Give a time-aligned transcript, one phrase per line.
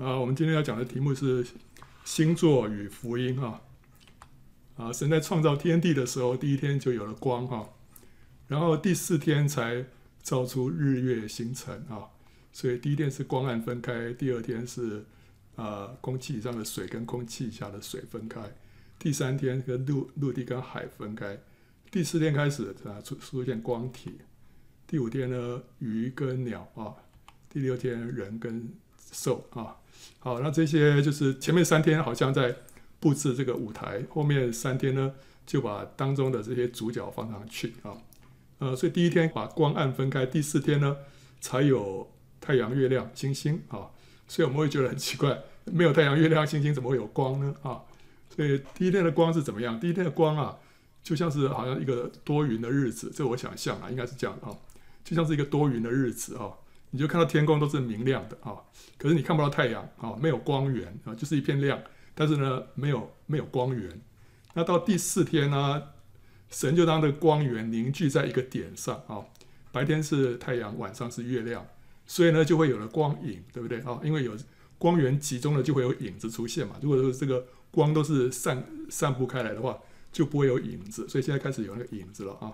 [0.00, 1.46] 啊，我们今天要讲的题目是
[2.06, 3.60] 星座与福音哈。
[4.78, 7.68] 啊，神在创造天地的时候，第一天就有了光哈，
[8.48, 9.84] 然后第四天才
[10.22, 12.08] 造出日月星辰啊，
[12.50, 15.04] 所以第一天是光暗分开，第二天是
[15.54, 18.40] 啊空气上的水跟空气下的水分开，
[18.98, 21.38] 第三天跟陆陆地跟海分开，
[21.90, 24.12] 第四天开始啊出出现光体，
[24.86, 26.96] 第五天呢鱼跟鸟啊，
[27.50, 28.66] 第六天人跟
[29.10, 29.76] 受啊。
[30.18, 32.54] 好，那这些就是前面三天好像在
[32.98, 35.12] 布置这个舞台，后面三天呢
[35.46, 37.96] 就把当中的这些主角放上去啊。
[38.58, 40.96] 呃，所以第一天把光暗分开，第四天呢
[41.40, 43.88] 才有太阳、月亮、星星啊。
[44.28, 47.54] 所以我们会觉得很奇怪，没有太阳、月亮、星星怎么会有光呢？
[47.62, 47.80] 啊，
[48.28, 49.80] 所以第一天的光是怎么样？
[49.80, 50.58] 第一天的光啊，
[51.02, 54.54] 就像是好像一个多云的日子，这我想象啊，应该是这样啊，
[55.02, 56.52] 就像是一个多云的日子啊。
[56.92, 58.56] 你就看到天空都是明亮的啊，
[58.98, 61.80] 可是你看不到太阳啊，没有光源啊，就是一片亮，
[62.16, 64.00] 但是呢，没有没有光源。
[64.54, 65.80] 那到第四天呢，
[66.48, 69.24] 神就让这个光源凝聚在一个点上啊，
[69.70, 71.64] 白天是太阳，晚上是月亮，
[72.06, 74.00] 所以呢就会有了光影，对不对啊？
[74.02, 74.36] 因为有
[74.76, 76.74] 光源集中了，就会有影子出现嘛。
[76.82, 79.78] 如果说这个光都是散散布开来的话，
[80.10, 82.52] 就不会有影子，所以现在开始有那个影子了啊。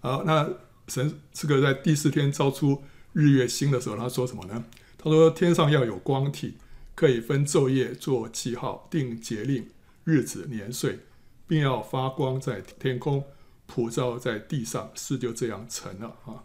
[0.00, 0.50] 好，那。
[0.90, 4.64] 神这个在第四天造出日月星的时候，他说什么呢？
[5.02, 6.58] 他说：“天上要有光体，
[6.94, 9.70] 可以分昼夜，做记号，定节令、
[10.04, 10.98] 日子、年岁，
[11.46, 13.24] 并要发光在天空，
[13.66, 14.92] 普照在地上。
[14.94, 16.44] 事就这样成了啊！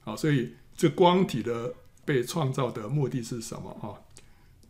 [0.00, 1.74] 好，所以这光体的
[2.06, 4.00] 被创造的目的是什么啊？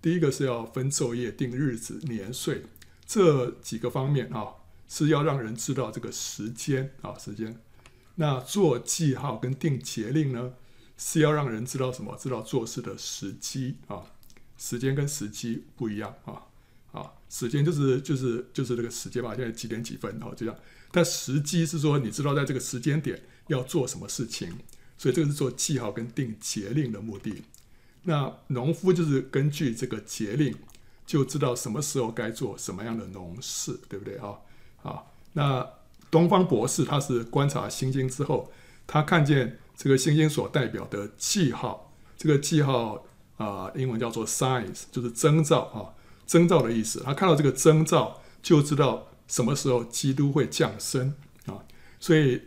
[0.00, 2.64] 第一个是要分昼夜、定日子、年岁
[3.06, 4.48] 这几个方面啊，
[4.88, 7.56] 是要让人知道这个时间啊，时间。”
[8.16, 10.52] 那做记号跟定节令呢，
[10.98, 12.14] 是要让人知道什么？
[12.16, 14.02] 知道做事的时机啊，
[14.58, 16.42] 时间跟时机不一样啊
[16.92, 20.56] 啊，时间就是就是就是这个时间吧，现在几点几分哦，就这样。
[20.90, 24.58] 但时机是说，你知道在这个时间点要做什么事情，
[24.98, 27.42] 所以这个是做记号跟定节令的目的。
[28.02, 30.54] 那农夫就是根据这个节令，
[31.06, 34.36] 就知道什么时候该做什么样的农事，对不对啊？
[34.82, 35.66] 好，那。
[36.12, 38.52] 东方博士他是观察星星之后，
[38.86, 43.06] 他看见这个星星所代表的记号，这个记号
[43.38, 45.96] 啊、英文叫做 signs，就是征兆啊，
[46.26, 47.00] 征兆的意思。
[47.02, 51.14] 他看到这个征兆，就知道什么时候基督会降生
[51.46, 51.64] 啊。
[51.98, 52.42] 所以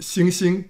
[0.00, 0.68] 星星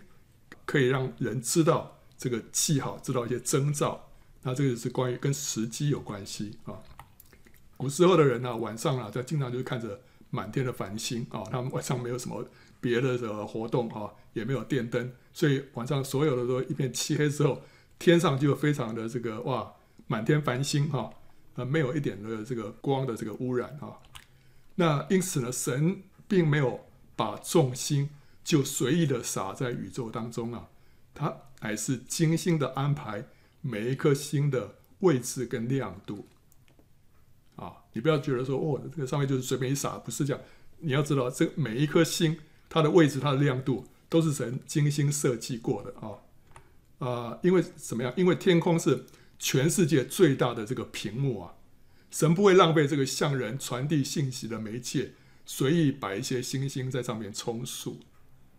[0.66, 4.10] 可以让人知道这个记号，知道一些征兆。
[4.42, 6.74] 那这个是关于跟时机有关系啊。
[7.78, 9.98] 古时候的人呢、晚上啊，在经常就是看着。
[10.30, 12.44] 满天的繁星啊，他们晚上没有什么
[12.80, 17.62] 别的的活动啊，也没有电灯，所以晚上所有的都一片漆黑之后，
[17.98, 19.72] 天上就非常的这个哇，
[20.06, 21.10] 满天繁星哈，
[21.54, 23.98] 呃，没有一点的这个光的这个污染啊。
[24.74, 28.10] 那因此呢，神并没有把众星
[28.44, 30.68] 就随意的撒在宇宙当中啊，
[31.14, 33.24] 他还是精心的安排
[33.62, 36.26] 每一颗星的位置跟亮度。
[37.56, 40.42] 啊，你不要觉得说哦，这个上面就是随便一撒，不是这样。
[40.78, 46.20] 你要知道，这每一颗星，它的位置、它的亮度，都是神精心设计过的啊。
[46.98, 48.12] 啊、因为怎么样？
[48.14, 49.06] 因为天空是
[49.38, 51.54] 全世界最大的这个屏幕啊，
[52.10, 55.12] 神不会浪费这个向人传递信息的媒介，
[55.46, 58.00] 随意摆一些星星在上面充数，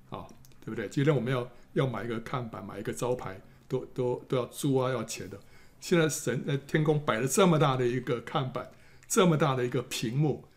[0.09, 0.25] 啊，
[0.65, 0.89] 对不对？
[0.89, 5.39] 今天我们要要买一个看板，买一个招牌，都都都要租啊，要钱的。
[5.79, 8.71] 现在神在天空摆了这么大的一个看板。
[9.07, 10.49] 这么大的一个屏幕，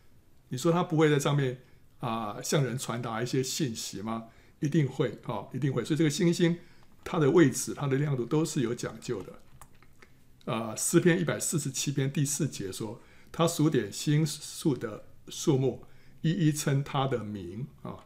[0.49, 1.61] 你说他不会在上面
[1.99, 4.27] 啊、向人传达一些信息吗？
[4.59, 5.85] 一定会啊、一定会。
[5.85, 6.59] 所以这个星星，
[7.03, 9.39] 它的位置、它的亮度都是有讲究的。
[10.51, 13.01] 啊、诗篇一百四十七篇第四节说，
[13.31, 15.85] 他数点星宿的数目，
[16.21, 18.05] 一一称他的名啊。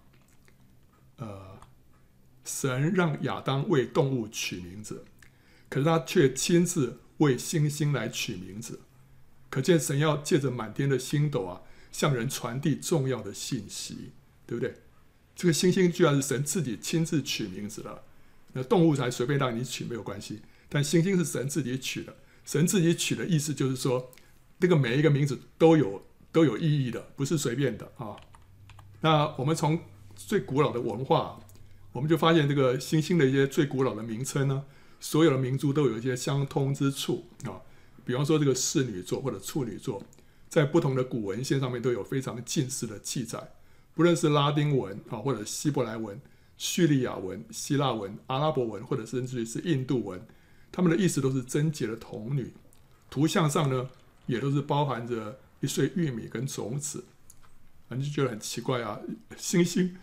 [1.17, 1.59] 呃，
[2.43, 5.05] 神让亚当为动物取名字，
[5.69, 8.81] 可是他却亲自为星星来取名字。
[9.55, 14.11] 可见神要借着满天的星斗啊，向人传递重要的信息，
[14.45, 14.81] 对不对？
[15.33, 18.03] 这个星星居然是神自己亲自取名字的，
[18.51, 22.17] 那动物才随便让你取没有关系，但星星是神自己取的。
[22.43, 24.11] 神自己取的意思就是说，
[24.59, 28.17] 这个每一个名字都有都有意义的，不是随便的啊。
[28.99, 29.79] 那我们从
[30.17, 31.39] 最古老的文化，
[31.93, 34.65] 我们就发现这个星星的一些最古老的名称呢，
[34.99, 37.63] 所有的民族都有一些相通之处啊。
[38.05, 40.01] 比方说，这个侍女座或者处女座，
[40.47, 43.51] 在不同的古文献上面都有非常近似的记载。
[43.93, 46.19] 不论是拉丁文啊，或者希伯来文、
[46.57, 50.21] 叙利亚文、希腊文、阿拉伯文，或者甚至于是印度文，
[50.71, 52.53] 他们的意思都是贞洁的童女
[53.09, 53.89] 图像上呢，
[54.25, 57.05] 也都是包含着一穗玉米跟种子，
[57.87, 58.99] 啊，你就觉得很奇怪啊，
[59.37, 59.95] 星星，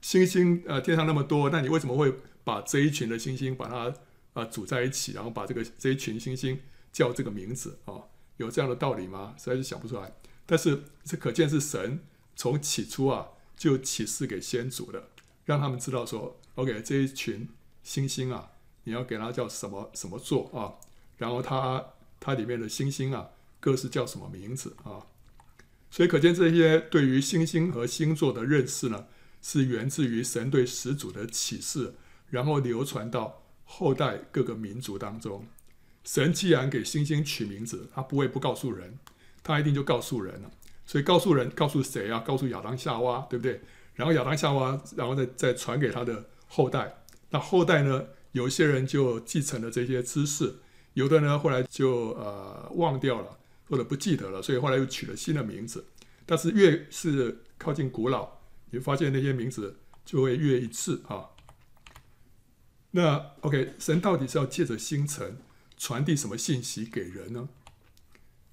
[0.00, 2.14] 星星，呃，天上那么多，那你为什么会
[2.44, 3.94] 把这一群的星星把它
[4.34, 6.60] 啊组在一起，然后把这个这一群星星
[6.98, 7.94] 叫这个名字啊？
[8.38, 9.36] 有这样的道理吗？
[9.38, 10.12] 实在是想不出来。
[10.44, 12.04] 但是这可见是神
[12.34, 15.10] 从起初啊就启示给先祖的，
[15.44, 17.48] 让他们知道说，OK，这一群
[17.84, 18.50] 星星啊，
[18.82, 20.74] 你要给它叫什么什么座啊？
[21.18, 21.84] 然后它
[22.18, 23.28] 它里面的星星啊，
[23.60, 25.06] 各是叫什么名字啊？
[25.92, 29.06] 所以可见这些对于星星和星座的认识呢，
[29.40, 31.94] 是源自于神对始祖的启示，
[32.28, 35.46] 然后流传到后代各个民族当中。
[36.04, 38.98] 神既然给星星取名字，他不会不告诉人，
[39.42, 40.50] 他一定就告诉人了。
[40.86, 42.20] 所以告诉人，告诉谁啊？
[42.20, 43.60] 告诉亚当夏娃，对不对？
[43.94, 47.02] 然后亚当夏娃，然后再再传给他的后代。
[47.30, 48.06] 那后代呢？
[48.32, 50.56] 有一些人就继承了这些知识，
[50.92, 55.86] 有的呢后来就呃忘掉了，或者不记得了，所以后来又取了新的名字。
[56.26, 58.28] 但是越是靠近古老，
[58.70, 61.24] 你发现那些名字就会越一致啊。
[62.90, 65.38] 那 OK，神到底是要借着星辰
[65.78, 67.48] 传递什么信息给人呢？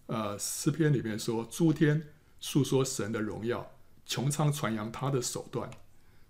[0.06, 3.72] 呃，诗篇里面说：“诸天述说神的荣耀，
[4.08, 5.70] 穹苍传扬他的手段。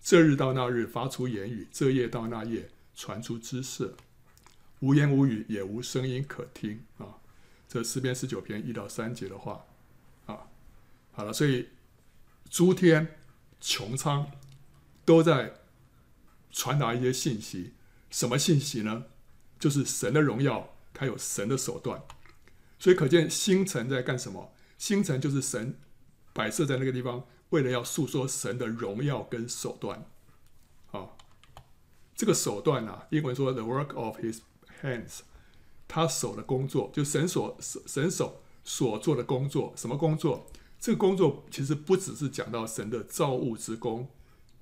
[0.02, 3.94] 这日到那日发出言语，这夜到那夜传出知识。
[4.80, 7.20] 无言无语，也无声音可听。”啊，
[7.68, 9.66] 这诗篇十九篇一到三节的话
[10.28, 10.48] 啊。
[11.12, 11.68] 好了，所以
[12.50, 13.18] 诸天、
[13.62, 14.32] 穹苍
[15.04, 15.56] 都在
[16.52, 17.74] 传达一些信息。
[18.10, 19.04] 什么信息呢？
[19.60, 20.75] 就是神的荣耀。
[20.96, 22.02] 他有神的手段，
[22.80, 24.54] 所以可见星辰在干什么？
[24.78, 25.78] 星辰就是神
[26.34, 30.10] 摆设在那个地方，为了要诉说神的荣耀跟手段。
[30.92, 31.10] 啊，
[32.16, 34.40] 这个手段啊，英文说 “the work of his
[34.82, 35.20] hands”，
[35.88, 39.74] 他手的工作，就神所神手所做的工作。
[39.76, 40.48] 什么工作？
[40.80, 44.08] 这个工作其实不只是讲到神的造物之功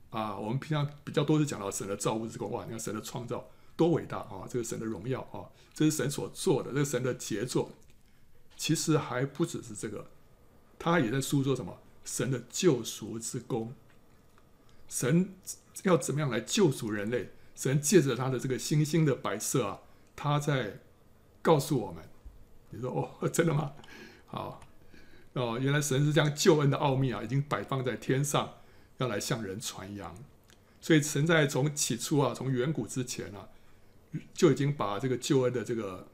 [0.09, 2.51] 啊，我们平常比较多是讲到神的造物之功。
[2.51, 3.49] 哇，你看神的创造。
[3.75, 4.45] 多伟大啊！
[4.49, 7.71] 这个神的荣耀啊，这是神所做的，这个神的杰作。
[8.55, 10.11] 其实还不只是这个，
[10.77, 11.79] 他也在诉说什么？
[12.05, 13.73] 神的救赎之功。
[14.87, 15.33] 神
[15.83, 17.31] 要怎么样来救赎人类？
[17.55, 19.79] 神借着他的这个星星的摆设啊，
[20.15, 20.79] 他在
[21.41, 22.03] 告诉我们。
[22.69, 23.73] 你说哦， 真的吗？
[24.27, 24.61] 好
[25.33, 28.57] 哦，原来神是将救恩的奥秘啊，已经摆放在天上，
[28.97, 30.15] 要来向人传扬。
[30.79, 33.49] 所以神在从起初啊，从远古之前啊。
[34.33, 36.07] 就已经把这个救恩的这个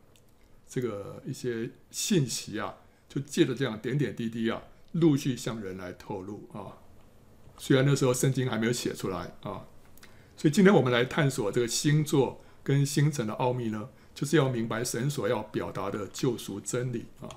[0.67, 2.75] 这个一些信息啊，
[3.07, 4.61] 就借着这样点点滴滴啊，
[4.93, 6.77] 陆续向人来透露啊。
[7.57, 9.65] 虽然那时候圣经还没有写出来啊，
[10.37, 17.27] 所以今天我们来探索这个星座跟星辰的奥秘呢，就是要明白神所要表达的救赎真理啊。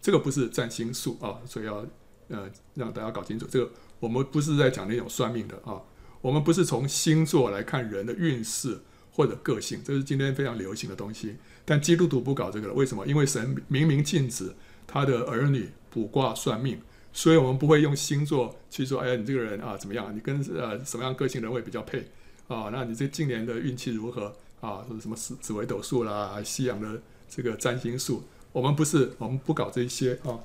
[0.00, 1.86] 这个不是占星术啊，所以要
[2.28, 5.82] 呃让大家搞清楚，这个我们不是在讲那种算命的啊，
[6.20, 8.80] 我们不是从星座来看人的运势。
[9.14, 11.36] 或者个性，这是今天非常流行的东西。
[11.64, 13.06] 但基督徒不搞这个了，为什么？
[13.06, 14.52] 因为神明明禁止
[14.86, 16.80] 他的儿女卜卦算命，
[17.12, 20.14] 所以我们不会用星座去说：“哎呀，你这个人啊怎么样？
[20.14, 22.10] 你跟呃什么样个性人会比较配
[22.48, 22.68] 啊？
[22.72, 24.84] 那你这今年的运气如何啊？
[25.00, 30.40] 什么紫紫微斗数啦，西洋的这个占星术，我们不是，我们不搞这些啊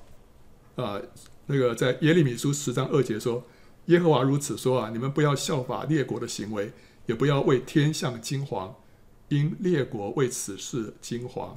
[0.76, 1.02] 啊。
[1.48, 3.44] 那个在耶利米书十章二节说
[3.88, 6.72] ：“耶和华如此说啊，你们不要效法列国的行为。”
[7.10, 8.72] 也不要为天象惊惶，
[9.30, 11.56] 因列国为此事惊惶。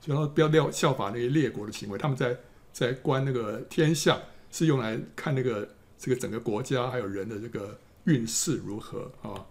[0.00, 2.38] 所以不要料效法那些列国的行为，他们在
[2.72, 4.20] 在观那个天象，
[4.52, 5.68] 是用来看那个
[5.98, 9.44] 这个整个国家还有人的这个运势如何啊。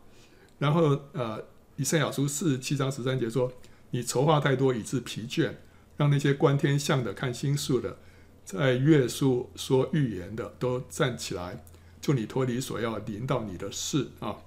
[0.58, 1.44] 然后呃，
[1.76, 3.52] 以赛亚书四十七章十三节说
[3.92, 5.52] ：“你筹划太多以致疲倦，
[5.98, 7.98] 让那些观天象的、看星宿的，
[8.46, 11.62] 在月数说预言的都站起来，
[12.00, 14.38] 就你脱离所要临到你的事啊。”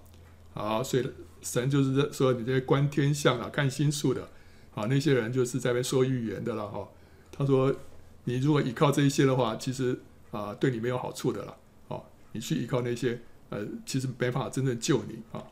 [0.55, 4.29] 好，所以神就是说，你这些观天象啊、看星宿的，
[4.75, 6.89] 啊，那些人就是在那说预言的了哈。
[7.33, 7.75] 他说，
[8.23, 11.57] 你如果依靠这一些的话，其实啊，对你没有好处的了。
[11.89, 13.21] 好，你去依靠那些，
[13.51, 15.43] 呃，其实没办法真正救你啊。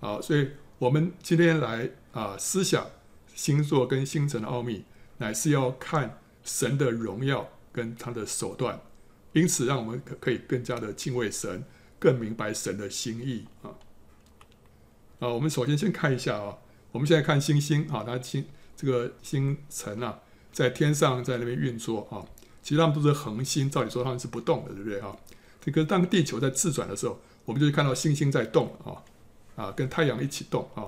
[0.00, 2.86] 好，所以我们今天来啊，思想
[3.34, 4.84] 星座跟星辰的奥秘，
[5.16, 8.80] 乃是要看神的荣耀跟他的手段，
[9.32, 11.64] 因此让我们可可以更加的敬畏神，
[11.98, 13.74] 更明白神的心意啊。
[15.20, 16.56] 啊，我们首先先看一下啊，
[16.92, 18.44] 我们现在看星星啊，它星
[18.76, 20.20] 这个星辰啊，
[20.52, 22.24] 在天上在那边运作啊，
[22.62, 25.16] 其实它们都是恒星，照理说它们是不动的，对不对啊？
[25.60, 29.02] 这个当地球在自转的时候，我们就会看到星星在动啊，
[29.56, 30.86] 啊，跟太阳一起动啊，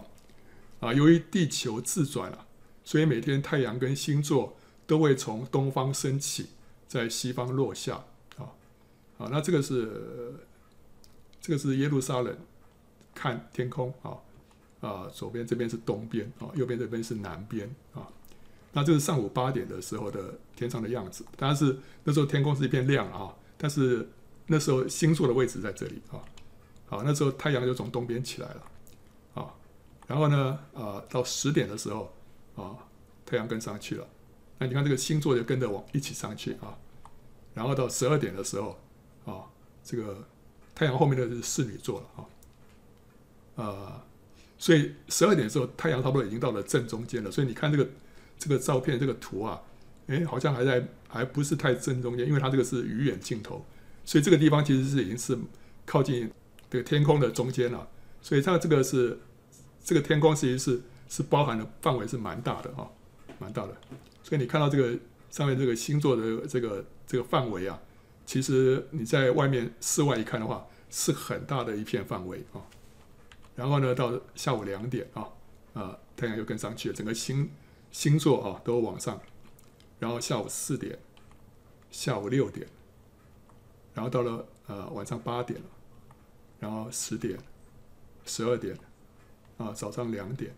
[0.78, 2.46] 啊，由于地球自转了，
[2.84, 4.56] 所以每天太阳跟星座
[4.87, 6.50] 都会从东方升起，
[6.87, 8.04] 在西方落下
[8.37, 8.54] 啊
[9.18, 10.34] 啊，那这个是
[11.40, 12.37] 这个是耶路撒冷
[13.21, 14.17] 看天空啊
[14.81, 18.09] 啊，左边这边是东边啊，右边这边是南边啊。
[18.73, 24.09] 那这是上午八点的时候的天上的样子，当然是那时候天空是一片亮啊，但是
[24.47, 26.17] 那时候星座的位置在这里啊，
[26.87, 28.62] 好，那时候太阳就从东边起来了
[29.35, 29.53] 啊，
[30.07, 32.11] 然后呢啊，到十点的时候
[32.57, 32.75] 啊，
[33.27, 34.09] 太阳跟上去了。
[34.59, 36.79] 那你看这个星座就跟着往一起上去啊，
[37.53, 38.79] 然后到十二点的时候
[39.27, 39.45] 啊，
[39.85, 40.27] 这个
[40.75, 42.25] 太阳后面的是侍女座了啊，
[43.61, 44.02] 呃，
[44.57, 47.87] 所以十二点的时候太阳差不多已经到了正中间了，所以你看这个
[48.38, 49.61] 这个照片这个图啊，
[50.07, 53.62] 哎，好像还在还不是太正中间，因为它这个是鱼眼镜头，
[54.02, 55.38] 所以这个地方其实是已经是
[55.85, 56.31] 靠近
[56.71, 57.87] 这个天空的中间了，
[58.23, 59.19] 所以它这个是
[59.85, 62.90] 这个天空其实是是包含的范围是蛮大的哈，
[63.38, 63.76] 蛮大的。
[64.23, 64.99] 所以你看到这个
[65.31, 67.79] 上面这个星座的这个这个范围啊，
[68.25, 72.64] 其实你在外面室外一看的话，是很大的一片范围啊。
[73.54, 75.28] 然后呢，到下午两点啊，
[75.75, 77.50] 啊，太阳又跟上去了，整个星
[77.90, 79.21] 星座啊都往上。
[79.99, 80.99] 然后下午四点，
[81.90, 82.66] 下午六点，
[83.92, 85.61] 然后到了呃晚上八点，
[86.59, 87.38] 然后十点，
[88.25, 88.76] 十二点，
[89.59, 90.54] 啊早上两点，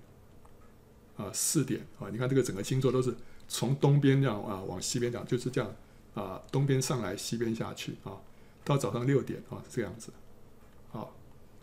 [1.16, 3.14] 啊四点啊，你看这个整个星座都是。
[3.48, 5.70] 从东边这样啊往西边讲，就是这样
[6.14, 8.16] 啊，东边上来，西边下去啊，
[8.64, 10.10] 到早上六点啊，这样子。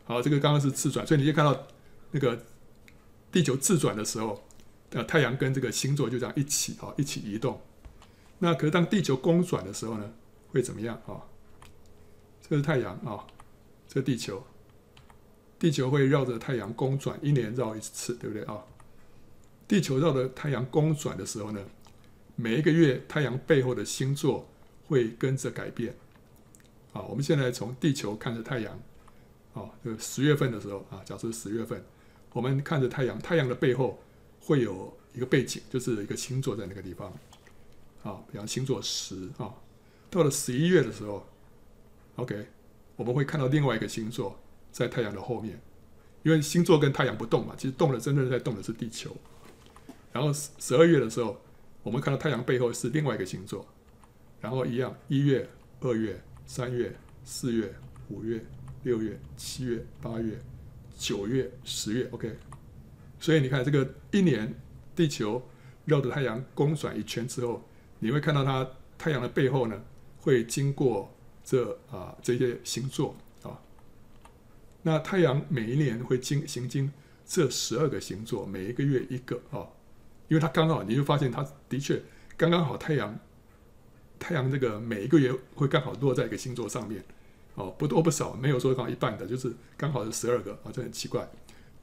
[0.09, 1.67] 好，这个刚刚是自转，所以你就看到
[2.09, 2.43] 那个
[3.31, 4.43] 地球自转的时候，
[4.89, 7.61] 呃，太阳跟这个星座就这样一起啊，一起移动。
[8.39, 10.11] 那可是当地球公转的时候呢，
[10.47, 11.21] 会怎么样啊？
[12.41, 13.27] 这个是太阳啊，
[13.87, 14.43] 这地球，
[15.59, 18.63] 地球会绕着太阳公转，一年绕一次，对不对啊？
[19.67, 21.63] 地球绕着太阳公转的时候呢，
[22.35, 24.49] 每一个月，太阳背后的星座
[24.87, 25.93] 会跟着改变。
[26.93, 28.79] 啊，我们现在从地球看着太阳，
[29.63, 31.83] 啊，就十月份的时候啊，假设十月份，
[32.33, 33.99] 我们看着太阳，太阳的背后
[34.39, 37.11] 会有一个背景，就是一个星座在那个地方。
[38.03, 39.53] 啊，比方星座十啊，
[40.09, 41.25] 到了十一月的时候
[42.15, 42.47] ，OK，
[42.95, 44.39] 我们会看到另外一个星座
[44.71, 45.59] 在太阳的后面，
[46.23, 49.15] 因为星座跟太阳不动嘛，其实动了，真正在动的是地球。
[50.11, 51.39] 然后十十二月的时候。
[51.81, 53.65] 我们看到太阳背后是另外一个星座，
[54.41, 55.49] 然后一样，一月、
[55.79, 57.73] 二月、三月、四月、
[58.09, 58.45] 五月、
[58.83, 60.39] 六月、七月、八月、
[60.97, 62.35] 九月、十月，OK。
[63.19, 64.53] 所以你看，这个一年
[64.95, 65.41] 地球
[65.85, 67.61] 绕着太阳公转一圈之后，
[67.99, 69.81] 你会看到它太阳的背后呢，
[70.19, 73.59] 会经过这啊这些星座啊。
[74.81, 76.91] 那太阳每一年会经行经
[77.25, 79.67] 这十二个星座，每一个月一个啊。
[80.29, 82.01] 因为它刚好，你就发现它的确
[82.37, 83.19] 刚刚好，太阳，
[84.19, 87.03] 太阳这个每一个月会刚好落在一个星座上面，
[87.59, 91.29] 哦，不多不少，没有说刚好一半的，就是刚好是十二个啊，这很奇怪。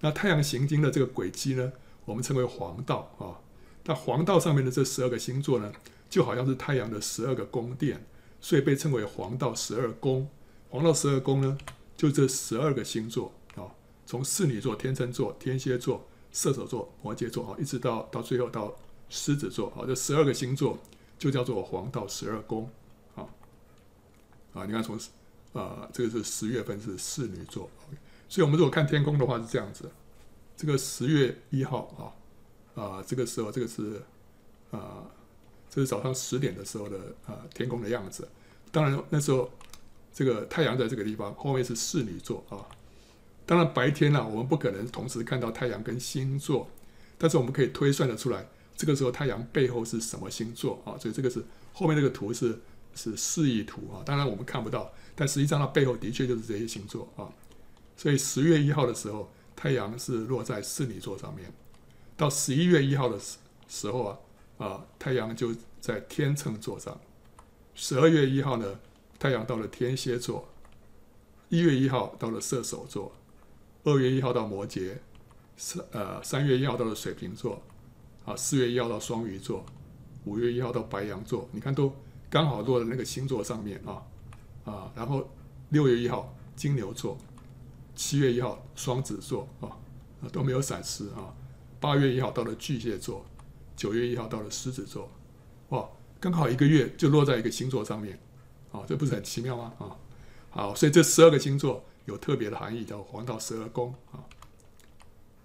[0.00, 1.72] 那太阳行经的这个轨迹呢，
[2.04, 3.38] 我们称为黄道啊。
[3.84, 5.72] 那黄道上面的这十二个星座呢，
[6.10, 8.04] 就好像是太阳的十二个宫殿，
[8.40, 10.28] 所以被称为黄道十二宫。
[10.70, 11.56] 黄道十二宫呢，
[11.96, 13.70] 就这十二个星座啊，
[14.04, 16.06] 从侍女座、天秤座、天蝎座。
[16.32, 18.70] 射手座、摩羯座啊，一直到到最后到
[19.08, 20.78] 狮子座啊，这十二个星座
[21.18, 22.68] 就叫做黄道十二宫
[23.14, 23.24] 啊
[24.52, 24.66] 啊！
[24.66, 24.98] 你看从
[25.56, 27.70] 啊，这个是十月份是侍女座，
[28.28, 29.90] 所以我们如果看天空的话是这样子，
[30.56, 32.14] 这个十月一号
[32.76, 34.02] 啊啊，这个时候这个是
[34.70, 35.04] 啊，
[35.70, 38.28] 这是早上十点的时候的啊天空的样子。
[38.70, 39.50] 当然那时候
[40.12, 42.60] 这个太阳在这个地方，后面是侍女座啊。
[43.46, 46.68] 当然，白天呢、我们不可能同时看到太阳跟星座，
[47.16, 48.44] 但是我们可以推算得出来，
[48.76, 50.98] 这个时候太阳背后是什么星座啊？
[50.98, 52.58] 所以这个是后面这个图是
[52.96, 54.02] 是示意图啊。
[54.04, 57.26] 当然我们看不到，但实际上它背后的确就是这些星座啊。
[57.96, 61.46] 所以十月一号的时候，太阳是落在侍女座上面；
[62.16, 64.18] 到十一月一号的时时候啊，
[64.58, 66.92] 啊，太阳就在天秤座上；
[67.74, 68.78] 十二月一号呢，
[69.18, 70.44] 太阳到了天蝎座；
[71.48, 73.10] 一月一号到了射手座。
[73.84, 74.96] 二月一号到摩羯，
[75.56, 77.62] 三呃三月一号到了水瓶座，
[78.24, 79.64] 啊四月一号到双鱼座，
[80.24, 81.90] 五月一号到白羊座，你看都
[82.28, 84.02] 刚好落在那个星座上面啊。
[84.66, 85.26] 啊，然后
[85.70, 87.16] 六月一号金牛座，
[87.94, 89.72] 七月一号双子座啊
[90.30, 91.32] 都没有闪失啊，
[91.80, 93.24] 八月一号到了巨蟹座，
[93.74, 95.10] 九月一号到了狮子座，
[95.70, 95.88] 哇，
[96.20, 98.18] 刚好一个月就落在一个星座上面，
[98.72, 99.72] 啊，这不是很奇妙吗？
[99.78, 99.96] 啊，
[100.50, 101.82] 好，所以这十二个星座。
[102.06, 104.22] 有特别的含义，叫黄道十二宫啊。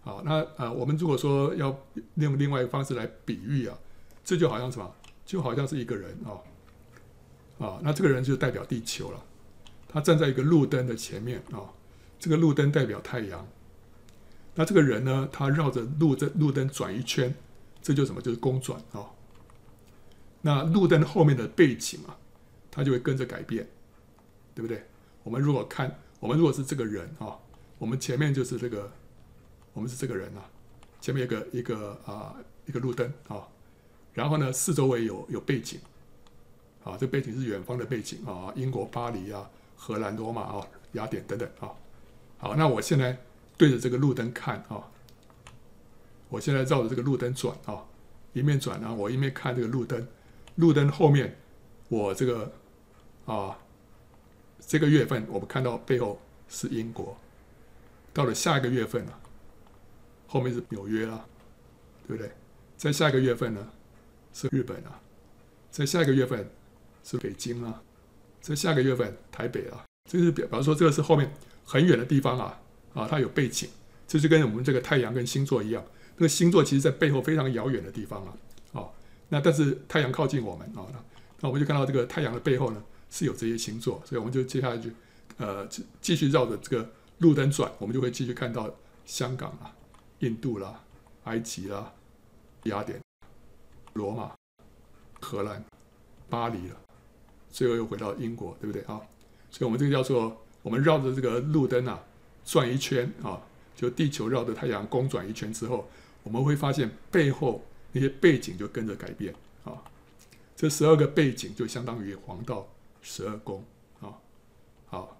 [0.02, 1.76] 好，那呃，我们如果说要
[2.14, 3.76] 用另外一个方式来比喻啊，
[4.24, 4.94] 这就好像什么？
[5.26, 6.38] 就好像是一个人啊
[7.62, 9.24] 啊，那这个人就代表地球了，
[9.88, 11.70] 他站在一个路灯的前面啊，
[12.20, 13.48] 这个路灯代表太阳，
[14.56, 17.34] 那这个人呢，他绕着路灯路灯转一圈，
[17.82, 18.20] 这就什么？
[18.20, 19.06] 就是公转啊。
[20.42, 22.18] 那路灯后面的背景啊，
[22.72, 23.70] 它就会跟着改变，
[24.56, 24.84] 对不对？
[25.24, 27.38] 我们如果看，我们如果是这个人啊，
[27.78, 28.92] 我们前面就是这个，
[29.74, 30.50] 我们是这个人啊，
[31.00, 33.48] 前面一个一个啊一个路灯啊，
[34.14, 35.80] 然后呢，四周围有有背景，
[36.84, 41.72] 啊，这背景是远方的背景啊，英国巴黎啊，荷兰罗马啊，雅典等等啊。
[42.38, 43.18] 好，那我现在
[43.58, 44.90] 对着这个路灯看啊，
[46.30, 47.86] 我现在绕着这个路灯转啊，
[48.34, 50.08] 一面转呢，我一面看这个路灯。
[50.56, 51.38] 路灯后面，
[51.88, 52.52] 我这个
[53.26, 53.58] 啊，
[54.60, 56.20] 这个月份我们看到背后
[56.50, 57.18] 是英国，
[58.12, 59.20] 到了下一个月份了，
[60.28, 61.26] 后面是纽约啊，
[62.06, 62.32] 对不对？
[62.76, 63.66] 在下一个月份呢
[64.34, 65.00] 是日本啊，
[65.70, 66.50] 在下一个月份
[67.04, 67.82] 是北京啊，
[68.42, 71.34] 在下个月份台北啊，这是表，比方说这个是后面
[71.66, 72.60] 很远的地方啊
[72.94, 73.70] 啊，它有背景，
[74.08, 75.84] 这就跟我们这个太阳跟星座一样，
[76.18, 78.34] 那个星座其实在背后非常遥远的地方啊。
[78.74, 78.92] 哦
[79.30, 80.86] 那但是太阳靠近我们啊，
[81.40, 84.90] 那我们就看到这个太阳的背后呢是有这些星座，所以我们就接下来就
[85.38, 85.66] 呃
[86.02, 88.70] 继续绕着这个路灯转，我们就会继续看到
[89.06, 89.74] 香港啊、
[90.20, 90.84] 印度啦、
[91.24, 91.94] 埃及啦、
[92.64, 93.00] 雅典、
[93.94, 94.34] 罗马、
[95.22, 95.64] 荷兰、
[96.30, 96.76] 巴黎了，
[97.52, 99.02] 最后又回到英国，对不对啊？
[99.50, 102.04] 所以我们这个叫做我们绕着这个路灯啊
[102.46, 103.42] 转一圈啊，
[103.76, 105.88] 就地球绕着太阳公转一圈之后，
[106.24, 107.64] 我们会发现背后。
[107.94, 109.84] 那些背景就跟着改变啊，
[110.56, 112.66] 这十二个背景就相当于黄道
[113.02, 113.62] 十二宫
[114.00, 114.16] 啊。
[114.88, 115.18] 好，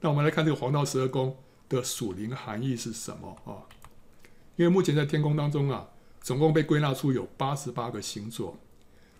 [0.00, 1.36] 那我们来看这个黄道十二宫
[1.68, 3.62] 的属灵含义是什么啊？
[4.56, 5.88] 因为目前在天空当中啊，
[6.20, 8.58] 总共被归纳出有八十八个星座，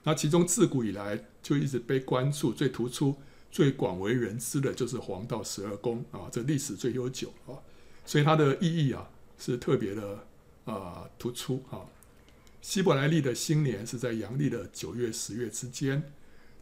[0.02, 3.16] 那其中自古以来就一直被关注、最突出、
[3.50, 7.58] 最广为人知的就是黄道十二宫啊，这历史最悠久啊，
[8.06, 10.26] 所以它的意义啊是特别的
[10.64, 11.84] 啊、突出啊。
[12.62, 16.12] 希伯来历的新年是在阳历的九月、十月之间，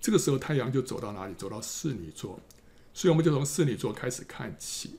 [0.01, 1.35] 这个时候太阳就走到哪里？
[1.35, 2.40] 走到侍女座，
[2.94, 4.98] 所以我们就从侍女座开始看起。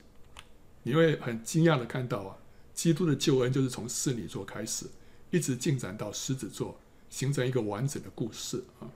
[0.82, 2.36] 你会很惊讶的看到啊，
[2.74, 4.86] 基督的救恩就是从侍女座开始，
[5.30, 6.78] 一直进展到狮子座，
[7.10, 8.88] 形成一个完整的故事啊。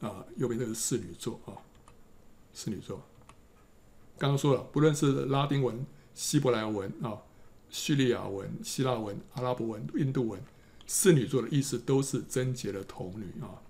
[0.00, 1.54] 啊，右边这个是侍女座啊，
[2.52, 3.00] 侍女座。
[4.18, 7.22] 刚刚说了，不论是拉丁文、希伯来文啊。
[7.70, 10.38] 叙利亚文、希腊文、阿拉伯文、印度文，
[10.86, 13.62] 侍女座的意思都是贞洁的童女啊。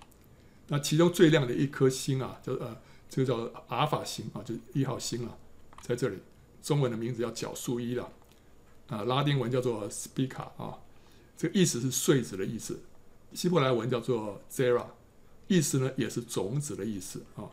[0.67, 2.77] 那其中最亮的一颗星啊，就呃，
[3.09, 5.37] 这个叫阿尔法星啊，就是一号星啊，
[5.83, 6.19] 在这里。
[6.61, 8.11] 中文的名字叫角素一了，
[8.89, 10.79] 啊，拉丁文叫做 Spica 啊，
[11.43, 12.79] 这个意思是穗子的意思。
[13.35, 14.87] 希伯来文叫做 Zera，
[15.49, 17.51] 意思呢也是种子的意思啊。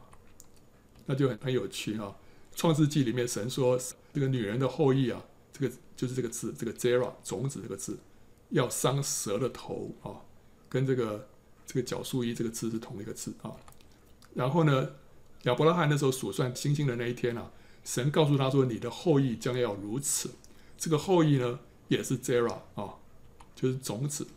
[1.07, 2.15] 那就很很有趣啊。
[2.55, 3.79] 创世纪里面神说
[4.13, 5.19] 这个女人的后裔啊。
[5.51, 7.97] 这个就是这个字，这个 zera 种子这个字，
[8.49, 10.21] 要伤蛇的头啊，
[10.69, 11.27] 跟这个
[11.65, 13.51] 这个皎素一这个字是同一个字啊。
[14.35, 14.91] 然后呢，
[15.43, 17.51] 亚伯拉罕那时候数算星星的那一天啊，
[17.83, 20.29] 神告诉他说：“你的后裔将要如此。”
[20.77, 22.93] 这个后裔呢，也是 zera 啊，
[23.59, 24.27] 就是种子。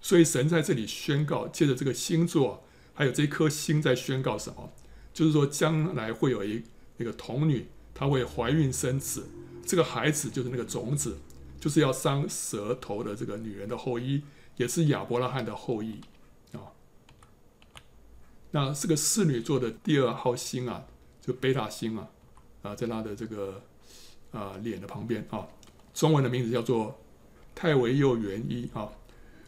[0.00, 4.72] 所以神在这里宣告，借着这个星座，还有这颗星在宣告什么？
[5.12, 6.62] 就是说将来会有一
[6.96, 9.26] 那个童女，她会怀孕生子。
[9.64, 11.16] 这个孩子就是那个种子，
[11.58, 14.22] 就是要伤舌头的这个女人的后裔，
[14.56, 16.00] 也是亚伯拉罕的后裔
[16.52, 16.74] 啊。
[18.50, 20.84] 那这个侍女座的第二号星啊，
[21.22, 22.10] 就贝塔星啊，
[22.60, 23.62] 啊，在他的这个
[24.32, 25.48] 啊脸的旁边啊，
[25.94, 27.00] 中文的名字叫做
[27.54, 28.88] 太为右元一啊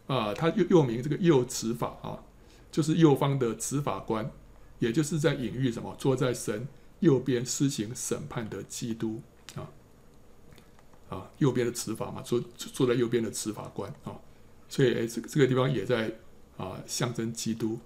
[0.07, 2.23] 啊，他又又名这个右执法啊，
[2.71, 4.31] 就是右方的执法官，
[4.79, 5.95] 也就是在隐喻什么？
[5.99, 6.69] 坐在神
[7.01, 9.21] 右边施行审判的基督。
[9.57, 9.69] 啊，
[11.09, 14.15] 啊右边的执法嘛，坐坐在右边的执法官啊，
[14.69, 16.13] 所以哎，这个这个地方也在
[16.57, 17.79] 啊象征基督。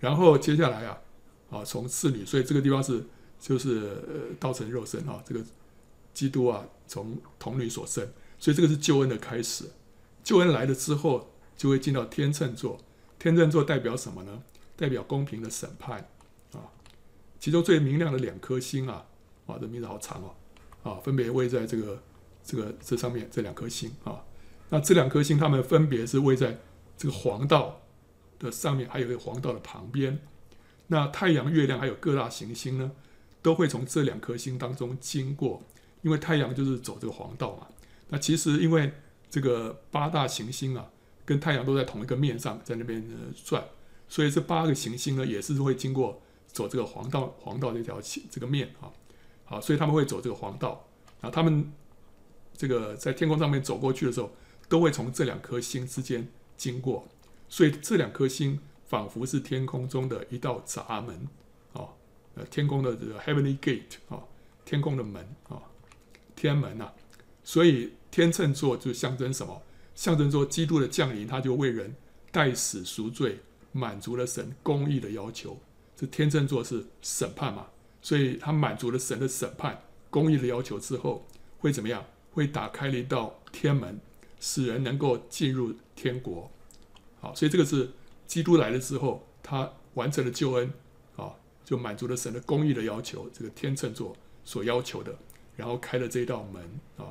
[0.00, 0.98] 然后接下来啊，
[1.50, 3.04] 啊从次女，所以这个地方是
[3.40, 5.42] 就是呃道成肉身啊，这个
[6.12, 8.06] 基督啊从童女所生，
[8.44, 9.64] 所以这个是救恩的开始。
[10.22, 12.78] 救恩来了之后，就会进到天秤座。
[13.18, 14.42] 天秤座代表什么呢？
[14.76, 16.10] 代表公平的审判
[16.52, 16.60] 啊。
[17.40, 19.06] 其中最明亮的两颗星啊，
[19.46, 20.34] 哇，这名字好长哦。
[20.82, 22.02] 啊，分别位在这个、
[22.44, 24.22] 这个、这上面这两颗星啊。
[24.68, 26.58] 那这两颗星，它们分别是位在
[26.98, 27.80] 这个黄道
[28.38, 30.20] 的上面，还有一个黄道的旁边。
[30.88, 32.92] 那太阳、月亮还有各大行星呢，
[33.40, 35.62] 都会从这两颗星当中经过。
[36.02, 37.68] 因为太阳就是走这个黄道嘛。
[38.14, 38.92] 那其实因为
[39.28, 40.88] 这个八大行星啊，
[41.24, 43.04] 跟太阳都在同一个面上，在那边
[43.44, 43.64] 转，
[44.08, 48.00] 所以这八个行星呢，也是会经过走这个黄道，黄道这条
[48.30, 48.86] 这个面啊，
[49.44, 50.86] 好，所以他们会走这个黄道，
[51.20, 51.72] 然后他们
[52.56, 54.30] 这个在天空上面走过去的时候，
[54.68, 57.08] 都会从这两颗星之间经过，
[57.48, 61.26] 所以这两颗星仿佛是天空中的一道闸门
[61.72, 61.88] 啊，
[62.36, 64.22] 呃，天空的这个 heavenly gate 啊，
[64.64, 65.58] 天空的门啊，
[66.36, 66.92] 天门呐，
[67.42, 69.60] 所以天秤座就象征什么？
[69.92, 71.96] 象征说，基督的降临，他就为人
[72.30, 73.40] 代死赎罪，
[73.72, 75.58] 满足了神公义的要求。
[75.96, 77.66] 这天秤座是审判嘛，
[78.00, 81.26] 所以他满足了神的审判、公义的要求之后，
[81.58, 82.04] 会怎么样？
[82.30, 83.98] 会打开了一道天门，
[84.38, 86.48] 使人能够进入天国。
[87.20, 87.90] 好，所以这个是
[88.28, 90.72] 基督来了之后，他完成了救恩，
[91.16, 93.28] 啊，就满足了神的公义的要求。
[93.32, 95.18] 这个天秤座所要求的，
[95.56, 96.62] 然后开了这一道门
[96.96, 97.10] 啊，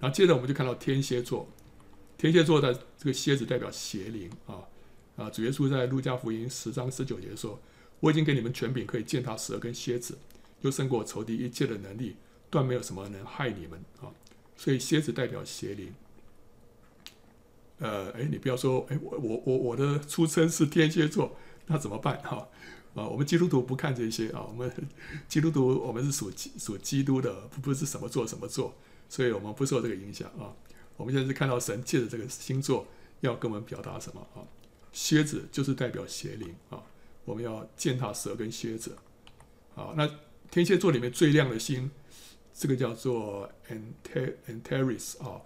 [0.00, 1.48] 然后接着我们就看到天蝎座。
[2.18, 4.64] 天蝎座的这个蝎子代表邪灵啊
[5.16, 5.28] 啊！
[5.28, 7.60] 主耶稣在路加福音十章十九节说
[8.00, 10.16] ：“我已经给你们权柄，可以践踏蛇跟蝎子，
[10.62, 12.16] 又胜过仇敌一切的能力，
[12.48, 14.08] 断没有什么能害你们啊！”
[14.56, 15.92] 所以蝎子代表邪灵。
[17.78, 22.48] 呃，哎，你不要说，哎，我我我我的出生是天蝎座，那怎么办哈？
[22.94, 24.72] 啊，我们基督徒不看这些啊，我们
[25.28, 28.74] 基督徒我们是属属基督的，不不是什么座什么座，
[29.08, 30.54] 所以我们不受这个影响啊。
[30.96, 32.86] 我们现在是看到神借着这个星座
[33.20, 34.40] 要跟我们表达什么啊？
[34.92, 36.82] 蝎子就是代表邪灵啊，
[37.26, 38.96] 我们要践踏蛇跟蝎子。
[39.74, 40.10] 好，那
[40.50, 41.90] 天蝎座里面最亮的星，
[42.54, 45.42] 这个叫做 Antares 啊。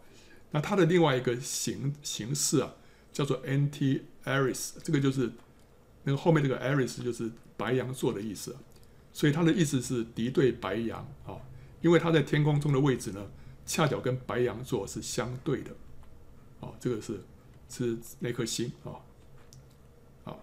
[0.53, 2.77] 那它的另外一个形形式啊，
[3.13, 5.33] 叫做 Antares，这个就是
[6.05, 8.57] 那个后面这个 Aries 就是白羊座的意思，
[9.13, 11.35] 所以它的意思是敌对白羊啊，
[11.81, 13.27] 因为它在天空中的位置呢。
[13.67, 15.71] 恰巧跟白羊座是相对的，
[16.59, 17.21] 哦，这个是
[17.69, 18.99] 是那颗星啊，
[20.25, 20.37] 啊，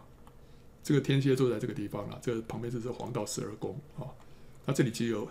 [0.82, 4.08] 这个天蝎座在这个地方了，这个旁边这是黄道十二宫啊，
[4.65, 5.27] 那这里其实有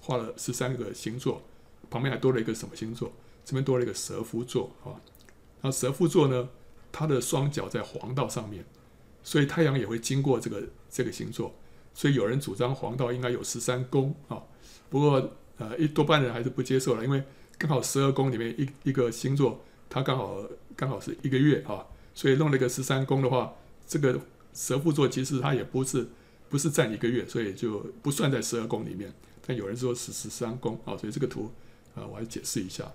[0.00, 1.42] 画了十三个星座，
[1.90, 3.10] 旁边还多了一个什么星座？
[3.44, 4.94] 这边多了一个蛇夫座啊，
[5.62, 6.48] 那蛇夫座呢，
[6.92, 8.64] 它的双脚在黄道上面，
[9.24, 11.52] 所以太阳也会经过这个这个星座，
[11.92, 14.44] 所以有人主张黄道应该有十三宫啊，
[14.88, 15.32] 不过。
[15.60, 17.22] 呃，一多半人还是不接受了，因为
[17.58, 20.42] 刚好十二宫里面一一个星座，它刚好
[20.74, 23.52] 刚好是一个月啊，所以弄了一个十三宫的话，
[23.86, 24.18] 这个
[24.54, 26.08] 蛇夫座其实它也不是
[26.48, 29.12] 不是占一个月，所以就不算在十二宫里面。
[29.46, 31.52] 但有人说是十三宫啊，所以这个图
[31.94, 32.90] 啊，我来解释一下。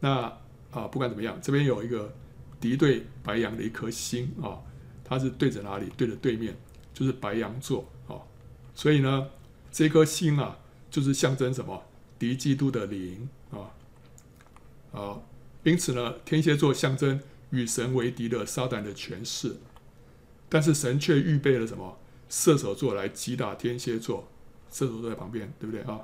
[0.00, 0.30] 那
[0.70, 2.12] 啊，不管怎么样，这边有一个
[2.60, 4.60] 敌对白羊的一颗星啊，
[5.02, 5.86] 它是对着哪里？
[5.96, 6.54] 对着对面，
[6.92, 8.20] 就是白羊座啊。
[8.74, 9.30] 所以呢，
[9.72, 10.58] 这颗星啊，
[10.90, 11.82] 就是象征什么？
[12.18, 13.70] 敌基督的灵啊，
[14.92, 15.20] 啊，
[15.62, 19.56] 因此呢，天蝎座象征与神为敌的撒旦的权势，
[20.48, 21.98] 但是神却预备了什么？
[22.28, 24.28] 射手座来击打天蝎座，
[24.70, 26.00] 射手座在旁边，对不对啊？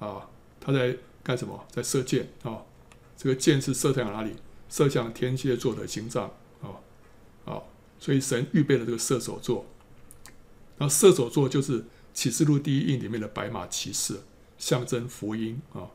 [0.00, 0.28] 啊，
[0.60, 1.66] 他在干什么？
[1.70, 2.62] 在射箭啊，
[3.16, 4.34] 这个箭是射向哪里？
[4.68, 6.30] 射向天蝎座的心脏
[6.62, 6.80] 啊，
[7.44, 7.62] 啊，
[7.98, 9.66] 所以神预备了这个射手座，
[10.78, 14.20] 那射手座就是启示录第一印里面的白马骑士。
[14.62, 15.90] 象征福音啊！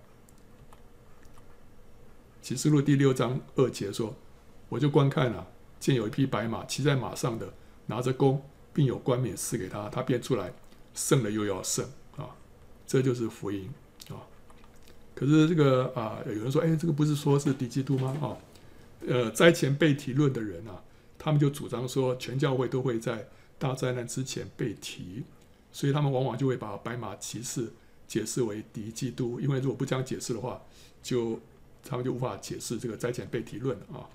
[2.41, 4.13] 启示录第六章二节说
[4.67, 5.47] ：“我就观看了、啊，
[5.79, 7.53] 见有一匹白马，骑在马上的
[7.85, 9.87] 拿着弓，并有冠冕赐给他。
[9.87, 10.51] 他便出来，
[10.93, 11.85] 胜了又要胜
[12.17, 12.35] 啊！
[12.85, 13.69] 这就是福音
[14.09, 14.27] 啊！
[15.15, 18.17] 可是这个啊，有人说：哎，这个不是说是敌基督吗？
[18.21, 18.35] 啊，
[19.07, 20.83] 呃，灾前被提论的人啊，
[21.17, 25.23] 他们就主张说，全教会都会在大灾难之前被提，
[25.71, 27.71] 所以他们往往就会把白马骑士。”
[28.07, 30.61] 解释为敌基督，因为如果不这样解释的话，
[31.03, 31.39] 就
[31.83, 34.07] 他们就无法解释这个灾前被提论啊。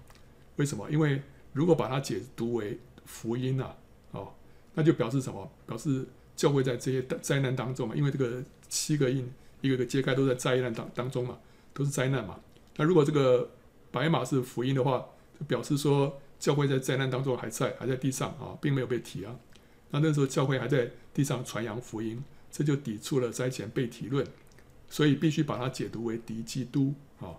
[0.56, 0.90] 为什么？
[0.90, 3.76] 因为如果把它解读为福音啊，
[4.12, 4.32] 哦，
[4.74, 5.50] 那就表示什么？
[5.66, 11.38] 表示教会在这些灾难当中嘛，因为这个七个印一个个揭开都在灾难当当中嘛，
[11.72, 12.40] 都是灾难嘛。
[12.76, 13.50] 那如果这个
[13.90, 15.06] 白马是福音的话，
[15.38, 19.36] 就表示说教会在灾难当中还在还在地上啊，并没有被提啊。
[19.90, 22.22] 那那时候教会还在地上传扬福音。
[22.52, 24.24] 这就抵触了灾前被提论，
[24.86, 27.32] 所以必须把它解读为敌基督啊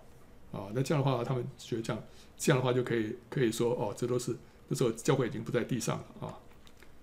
[0.50, 0.66] 啊！
[0.74, 2.02] 那这样的话，他们觉得这样
[2.36, 6.36] 这样的话就可以可以说哦，这都是那时候教会已经不在地上了啊。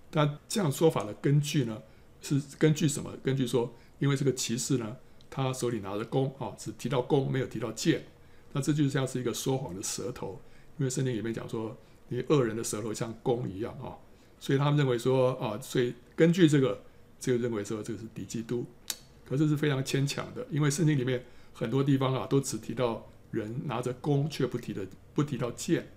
[0.10, 1.82] 但这样说法的根据呢，
[2.22, 3.16] 是根据什么？
[3.24, 4.98] 根据说，因为这个骑士呢，
[5.30, 8.06] 他手里拿着弓啊，只提到弓，没有提到箭，
[8.52, 10.42] 那这就像是一个说谎的舌头，
[10.78, 11.78] 因为圣经里面讲说，
[12.10, 13.96] 你恶人的舌头像弓一样啊，
[14.38, 16.84] 所以他们认为说啊，所以根据这个。
[17.22, 18.66] 这个认为说这个是敌基督，
[19.24, 25.88] 可是是非常牵强的，因为圣经里面很多地方啊都只提到人拿着弓，却不提的不提到剑，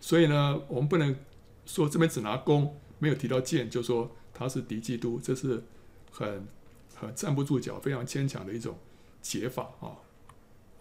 [0.00, 1.16] 所以呢，我们不能
[1.64, 5.62] 说这边只拿弓，没有提到剑，就说他是敌基督，这是
[6.10, 6.46] 很
[6.94, 8.76] 很站不住脚、非常牵强的一种
[9.22, 9.96] 解法啊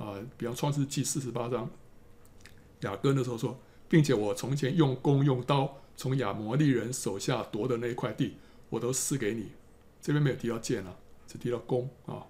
[0.03, 0.15] 啊！
[0.37, 1.69] 比方创世记四十八章，
[2.81, 8.37] 雅各那时候说，并且我从前用弓用刀从亚摩利人手下夺的那一块地，
[8.69, 9.51] 我都赐给你。
[10.07, 10.95] 这边没有提到箭啊，
[11.27, 12.23] 只提到弓啊。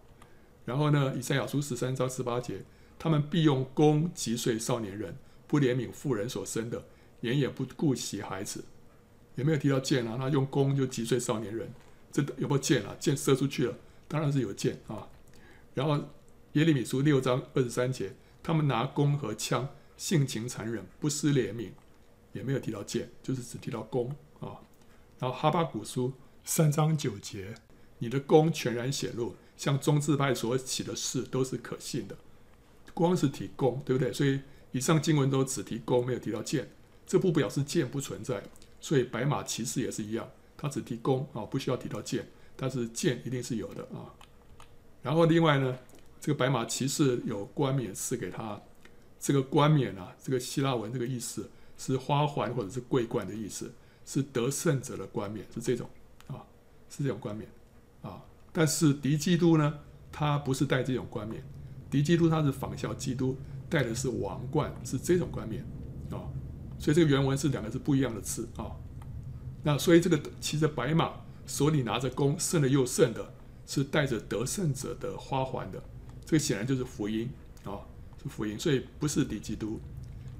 [0.65, 2.63] 然后呢，以赛亚书十三章十八节，
[2.97, 5.15] 他们必用弓击碎少年人。
[5.45, 6.83] 不怜悯妇人所生的，
[7.21, 8.65] 眼也不顾惜孩子，
[9.35, 10.17] 有没有提到箭啊？
[10.19, 11.71] 那用弓就击碎少年人，
[12.11, 12.95] 这有没有箭啊？
[12.99, 15.07] 箭射出去了，当然是有箭啊。
[15.75, 16.03] 然后
[16.53, 21.69] 耶利米书六章二十三节，他们拿弓和枪，性情残忍，不施怜悯，
[22.33, 24.09] 也没有提到箭，就是只提到弓
[24.39, 24.59] 啊。
[25.19, 26.11] 然后哈巴谷书
[26.43, 27.53] 三章九节，
[27.99, 32.17] 你的弓全然显露，像中字派所起的事都是可信的，
[32.93, 34.13] 光是提弓，对不对？
[34.13, 34.39] 所以。
[34.73, 36.69] 以上经文都只提弓，没有提到箭，
[37.07, 38.43] 这不表示箭不存在。
[38.81, 44.13] 所以白马骑士也是一样，他只提弓啊，不需要提到箭，但是箭一定是有的啊。
[45.01, 45.79] 然后另外呢，
[46.19, 48.61] 这个白马骑士有冠冕赐给他，
[49.19, 53.73] 这个冠冕啊，这个希腊文这个意思是花环或者是桂冠的意思，
[54.05, 55.89] 是得胜者的冠冕，是这种
[56.27, 56.45] 啊，
[56.89, 57.49] 是这种冠冕
[58.07, 58.23] 啊。
[58.51, 59.79] 但是敌基督呢，
[60.11, 61.43] 他不是戴这种冠冕，
[61.89, 63.37] 敌基督他是仿效基督。
[63.69, 65.61] 戴的是王冠，是这种冠冕
[66.09, 66.23] 啊，
[66.79, 68.71] 所以这个原文是两个是不一样的字啊。
[69.61, 71.11] 那所以这个骑着白马，
[71.45, 73.33] 手里拿着弓，胜了又胜的，
[73.65, 75.83] 是带着得胜者的花环的。
[76.23, 77.29] 这个显然就是福音
[77.65, 77.83] 啊，
[78.23, 79.81] 是福音，所以不是敌基督。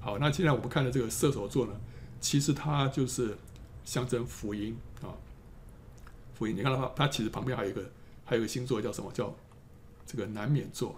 [0.00, 1.72] 好，那现在我们看的这个射手座呢，
[2.18, 3.36] 其实它就是
[3.84, 5.12] 象征福音啊。
[6.38, 7.90] 福音，你看到它，它其实旁边还有一个，
[8.24, 9.10] 还有一个星座叫什么？
[9.12, 9.34] 叫
[10.06, 10.94] 这个南冕座。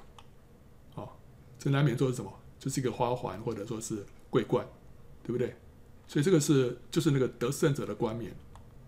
[0.94, 1.08] 哦
[1.58, 2.30] 这南冕座是什么？
[2.58, 4.66] 就是一个花环，或者说是桂冠，
[5.22, 5.54] 对不对？
[6.06, 8.34] 所以这个是就是那个得胜者的冠冕，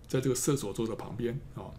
[0.07, 1.73] 在这个射手座的旁边啊。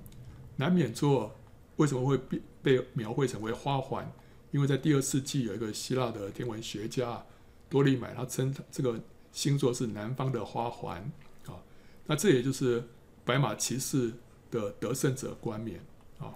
[0.56, 1.36] 南冕座
[1.76, 4.12] 为什么会被被描绘成为花环？
[4.52, 7.24] 因为在第二世纪有一个希腊的天文学家
[7.70, 9.00] 多利买，他称这个
[9.32, 11.12] 星座是南方的花环
[11.48, 11.58] 啊。
[12.06, 12.88] 那这也就是
[13.26, 14.14] 白马骑士
[14.62, 15.80] 的得胜者冠冕
[16.20, 16.36] 啊。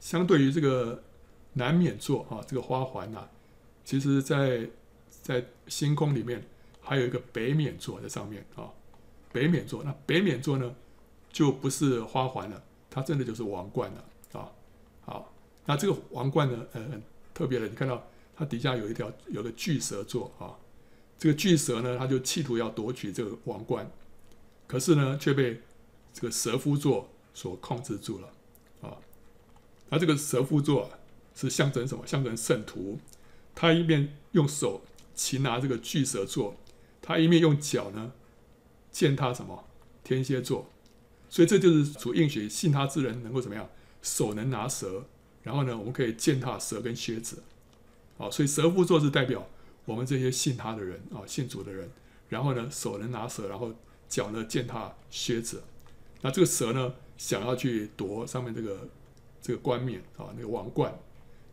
[0.00, 1.02] 相对于这个。
[1.58, 3.30] 南冕座啊，这个花环呐、啊，
[3.82, 4.68] 其实在
[5.22, 6.44] 在星空里面
[6.82, 8.68] 还有一个北冕座在上面啊。
[9.32, 10.74] 北冕座，那北冕座呢，
[11.32, 14.04] 就不是花环了，它真的就是王冠了
[14.38, 14.52] 啊。
[15.06, 15.32] 好，
[15.64, 16.86] 那这个王冠呢，呃，
[17.32, 18.06] 特别的，你看到
[18.36, 20.52] 它底下有一条有个巨蛇座啊。
[21.18, 23.90] 这个巨蛇呢，它就企图要夺取这个王冠，
[24.66, 25.58] 可是呢，却被
[26.16, 28.32] 这个蛇夫座所控制住了
[28.80, 28.96] 啊。
[29.90, 30.90] 那这个蛇夫座。
[31.38, 32.06] 是象征什么？
[32.06, 32.98] 象征圣徒，
[33.54, 34.80] 他一面用手
[35.14, 36.56] 擒拿这个巨蛇座，
[37.02, 38.12] 他一面用脚呢
[38.90, 39.64] 践踏什么
[40.02, 40.70] 天蝎座，
[41.28, 43.68] 所以这就是主应许信他之人能够怎么样？
[44.00, 45.04] 手能拿蛇，
[45.42, 47.42] 然后呢，我们可以践踏蛇跟蝎子。
[48.16, 49.46] 好，所以蛇夫座是代表
[49.84, 51.90] 我们这些信他的人啊，信主的人。
[52.30, 53.74] 然后呢，手能拿蛇，然后
[54.08, 55.64] 脚呢践踏蝎子。
[56.26, 58.88] 那这个蛇呢，想要去夺上面这个
[59.40, 60.92] 这个冠冕啊，那个王冠。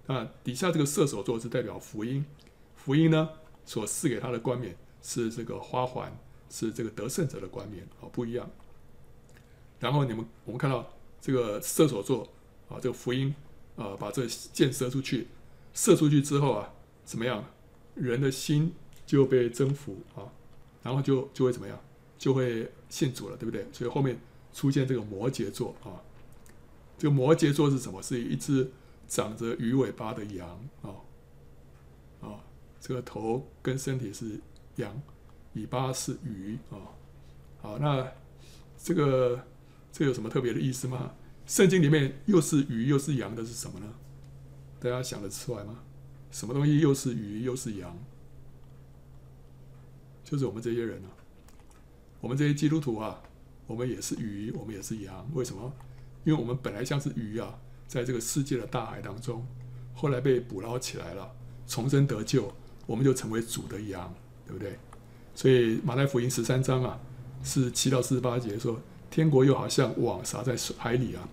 [0.07, 2.25] 啊，底下这个射手座是代表福音，
[2.75, 3.29] 福音呢
[3.65, 6.11] 所赐给他的冠冕是这个花环，
[6.49, 8.49] 是这个得胜者的冠冕，啊，不一样。
[9.79, 12.27] 然后你们我们看到这个射手座
[12.67, 13.31] 啊，这个福音
[13.75, 15.27] 啊，把这箭射出去，
[15.75, 16.73] 射出去之后啊，
[17.05, 17.45] 怎么样？
[17.93, 18.73] 人的心
[19.05, 20.25] 就被征服啊，
[20.81, 21.79] 然后就就会怎么样？
[22.17, 23.67] 就会信主了，对不对？
[23.71, 24.19] 所以后面
[24.53, 25.99] 出现这个摩羯座啊，
[26.97, 28.01] 这个摩羯座是什么？
[28.01, 28.71] 是一只。
[29.05, 30.47] 长着鱼尾巴的羊
[30.81, 30.89] 啊，
[32.21, 32.39] 啊，
[32.79, 34.39] 这个头跟身体是
[34.77, 35.03] 羊，
[35.53, 36.79] 尾巴是鱼啊。
[37.61, 38.11] 好，那
[38.77, 39.45] 这个
[39.91, 41.11] 这有什么特别的意思吗？
[41.45, 43.93] 圣经里面又是鱼又是羊的是什么呢？
[44.79, 45.83] 大家想得出来吗？
[46.31, 47.95] 什么东西又是鱼又是羊？
[50.23, 51.11] 就是我们这些人啊，
[52.19, 53.21] 我们这些基督徒啊，
[53.67, 55.29] 我们也是鱼，我们也是羊。
[55.33, 55.71] 为什么？
[56.23, 57.55] 因为我们本来像是鱼啊。
[57.85, 59.45] 在这个世界的大海当中，
[59.93, 61.29] 后来被捕捞起来了，
[61.67, 62.51] 重生得救，
[62.87, 64.11] 我们就成为主的羊，
[64.47, 64.79] 对不对？
[65.35, 66.99] 所以马太福音十三章啊，
[67.43, 68.79] 是七到四十八节说，
[69.11, 71.29] 天国又好像网撒在水海里啊，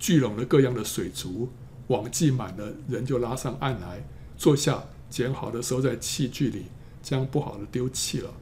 [0.00, 1.48] 聚拢了各样的水族，
[1.86, 4.04] 网系满了，人就拉上岸来，
[4.36, 6.64] 坐下，捡好的收在器具里，
[7.02, 8.34] 将不好的丢弃了。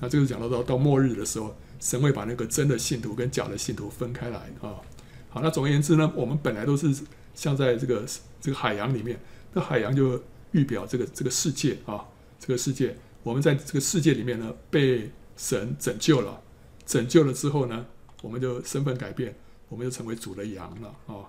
[0.00, 4.80] 那这个讲到到到末日的时候，神会把那个真的信徒跟假的信徒分开来啊。
[5.28, 6.94] 好，那总而言之呢，我们本来都是
[7.34, 8.04] 像在这个
[8.40, 9.20] 这个海洋里面，
[9.52, 12.06] 那海洋就预表这个这个世界啊，
[12.38, 16.40] 这个世界，我们在这个世界里面呢，被神拯救了，
[16.86, 17.84] 拯救了之后呢，
[18.22, 19.34] 我们就身份改变，
[19.68, 21.28] 我们就成为主的羊了啊、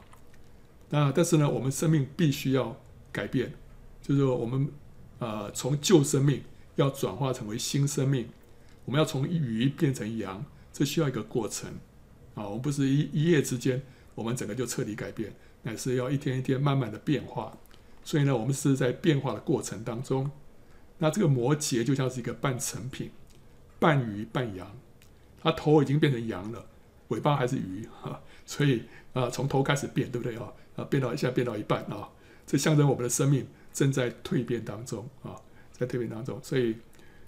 [0.89, 2.79] 那但是呢，我们生命必须要
[3.11, 3.51] 改变，
[4.01, 4.69] 就是说我们
[5.19, 6.41] 呃从旧生命
[6.75, 8.29] 要转化成为新生命，
[8.87, 11.69] 我们要从鱼变成羊，这需要一个过程
[12.35, 13.81] 啊、我们不是一一夜之间，
[14.15, 17.57] 我们整个就彻底改变，乃是要一天一天慢慢的变化。
[18.03, 20.31] 所以呢，我们是在变化的过程当中。
[20.99, 23.11] 那这个摩羯就像是一个半成品，
[23.77, 24.71] 半鱼半羊，
[25.41, 26.65] 它头已经变成羊了，
[27.09, 28.21] 尾巴还是鱼哈。
[28.45, 30.53] 所以啊，从头开始变，对不对啊？
[30.77, 32.07] 啊，变到一下变到一半啊，
[32.45, 35.35] 这象征我们的生命正在蜕变当中啊，
[35.71, 36.39] 在蜕变当中。
[36.41, 36.77] 所以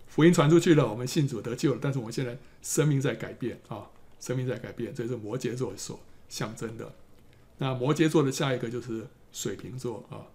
[0.10, 3.88] 福音传出去了，我们信主得救了，但是我们现在生命在改变啊，
[4.20, 6.94] 生命在改变，这是摩羯座所象征的。
[7.60, 10.28] 那摩羯座的下一个就是水瓶座啊。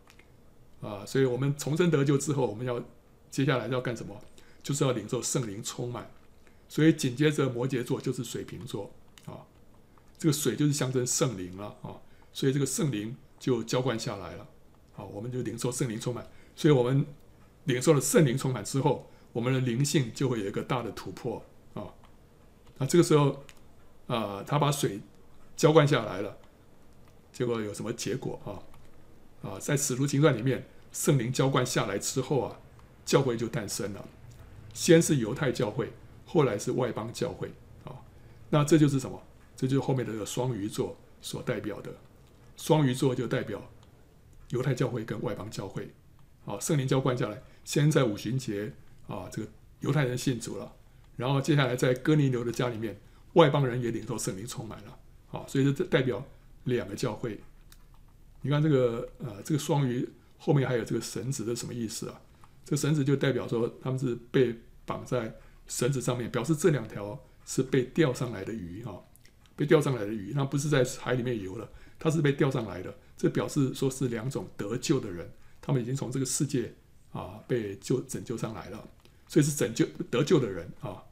[0.80, 2.82] 啊，所以我们重生得救之后，我们要
[3.30, 4.14] 接下来要干什么？
[4.62, 6.10] 就是要领受圣灵充满。
[6.68, 8.90] 所以紧接着摩羯座就是水瓶座
[9.26, 9.44] 啊，
[10.18, 11.96] 这个水就是象征圣灵了啊，
[12.32, 14.46] 所以这个圣灵就浇灌下来了。
[14.92, 16.26] 好，我们就领受圣灵充满。
[16.54, 17.06] 所以我们
[17.64, 21.44] 领受了圣灵充满之后，我们的灵性就会有一个大的突破
[21.74, 21.84] 啊。
[22.78, 23.44] 那这个时候
[24.06, 24.98] 啊，他把水
[25.54, 26.34] 浇灌下来了，
[27.30, 29.50] 结果有什么结果啊？
[29.50, 30.64] 啊，在使徒行传里面。
[30.92, 32.56] 圣灵浇灌下来之后啊，
[33.04, 34.08] 教会就诞生了。
[34.72, 35.92] 先是犹太教会，
[36.24, 37.90] 后来是外邦教会啊。
[38.48, 39.20] 那这就是什么？
[39.56, 41.92] 这就是后面的这个双鱼座所代表的。
[42.56, 43.60] 双鱼座就代表
[44.50, 45.92] 犹太教会跟外邦教会。
[46.46, 48.72] 啊，圣灵浇灌下来，先在五旬节
[49.06, 49.48] 啊，这个
[49.80, 50.72] 犹太人信主了，
[51.16, 53.00] 然后接下来在哥尼流的家里面，
[53.34, 54.98] 外邦人也领受圣灵充满了。
[55.30, 56.24] 啊，所以说这代表
[56.64, 57.40] 两个教会。
[58.42, 60.08] 你看这个呃，这个双鱼。
[60.36, 62.20] 后面还有这个绳子这什么意思啊？
[62.66, 65.34] 这绳子就代表说他们是被绑在
[65.66, 69.02] 绳子上面，表示这两条是被钓上来的鱼哈，
[69.56, 71.66] 被钓上来的鱼，那不是在海里面游了，
[71.98, 72.94] 它是被钓上来的。
[73.16, 76.74] 这表示说是两种得救的人，他们已经从这个世界
[77.14, 78.86] 啊被救拯救上来了，
[79.26, 81.02] 所以是拯救得救的人啊。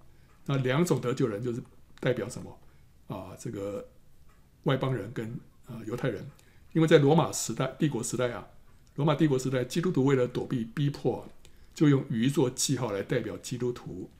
[0.45, 1.63] 那两种得救人就是
[2.01, 2.59] 代表什么
[3.07, 3.35] 啊？
[3.39, 3.89] 这个
[4.65, 5.27] 外邦人跟
[5.65, 6.29] 啊犹太人，
[6.75, 8.47] 因为在罗马时代、帝国时代啊。
[8.97, 11.27] 罗马帝国时代，基督徒为了躲避逼迫，
[11.75, 14.11] 就用鱼做记号来代表基督徒。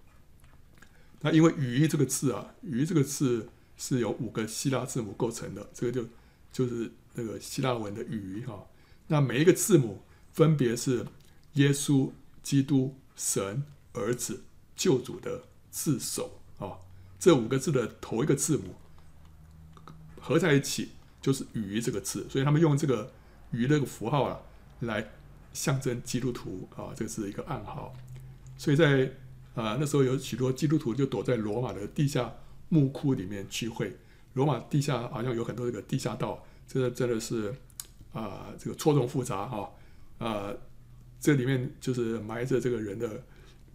[1.21, 6.09] 那因为“鱼”这个字啊，“鱼”这个字是由五个希腊字母构成的，这个就
[6.51, 8.67] 就是那个希腊文的“鱼”哈。
[9.09, 11.05] 那每一个字母分别是
[11.55, 12.11] 耶稣、
[12.43, 14.45] 基督、神、儿子、
[14.77, 16.79] 救主的字首啊。
[17.19, 18.75] 这五个字的头一个字母
[20.21, 23.13] 合在一起就是“鱼”这个字，所以他们用这个
[23.53, 24.41] “鱼”这个符号啊。
[24.83, 25.13] 来
[25.53, 27.95] 象征基督徒啊，这是一个暗号。
[28.59, 29.13] 所以在
[29.55, 32.35] 啊那时候有许多基督徒就躲在罗马的地下
[32.69, 33.97] 墓窟里面聚会。
[34.33, 37.55] 罗马地下好像有很多这个地下道，这个真的是
[38.13, 39.71] 啊这个错综复杂哈
[40.19, 40.53] 啊，
[41.23, 43.25] 这里面就是埋着这个人的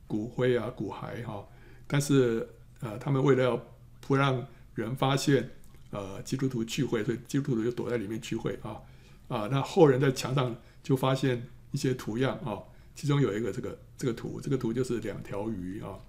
[0.06, 1.44] 骨灰啊骨骸哈。
[1.88, 2.48] 但是
[2.82, 3.68] 呃他们为了要
[4.00, 5.50] 不让人发现
[5.90, 8.78] 呃基督徒聚会，所以基督徒就躲在里面聚会啊
[9.28, 10.56] 啊那后人在墙上。
[10.84, 12.64] 就发现一些图样啊，
[12.96, 16.00] 其中有一个这个这个图，这个图就是两条鱼啊。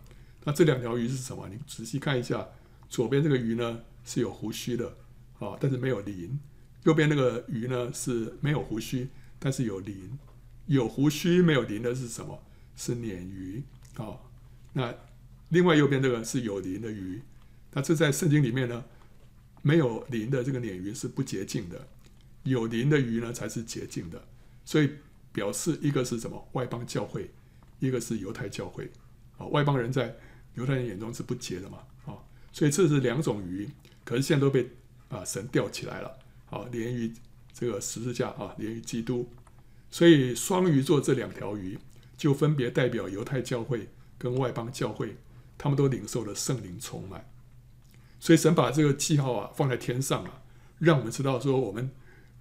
[0.45, 1.49] 那这两条鱼是什么？
[1.49, 2.47] 你仔细看一下，
[2.89, 4.87] 左边这个鱼呢是有胡须的
[5.41, 6.39] 啊，但是没有鳞；
[6.85, 9.09] 右边那个鱼呢是没有胡须，
[9.41, 10.17] 但是有鳞。
[10.69, 12.41] 有胡须没有鳞的是什么？
[12.77, 13.63] 是鲶鱼
[13.97, 14.21] 啊。
[14.75, 14.95] 那
[15.49, 17.21] 另外右边这个是有鳞的鱼，
[17.73, 18.85] 那这在圣经里面呢，
[19.63, 21.89] 没有鳞的这个鲶鱼是不洁净的，
[22.45, 24.23] 有鳞的鱼呢才是洁净的。
[24.65, 24.91] 所以
[25.33, 26.49] 表示一个是什么？
[26.53, 27.31] 外邦教会，
[27.81, 28.91] 一个是犹太教会。
[29.39, 30.15] 啊，外邦人在
[30.55, 31.79] 犹太人眼中是不洁的嘛？
[32.05, 32.15] 啊，
[32.53, 33.69] 所以这是两种鱼，
[34.05, 34.69] 可是现在都被
[35.09, 36.19] 啊神吊起来了。
[36.51, 37.13] 啊，鲶鱼
[37.55, 39.27] 这个十字架啊，鲶鱼基督。
[39.91, 41.79] 所以双鱼座这两条鱼
[42.17, 45.17] 就分别代表犹太教会跟外邦教会，
[45.57, 47.31] 他们都领受了圣灵充满。
[48.21, 50.43] 所以神把这个记号啊放在天上啊，
[50.79, 51.91] 让我们知道说我们。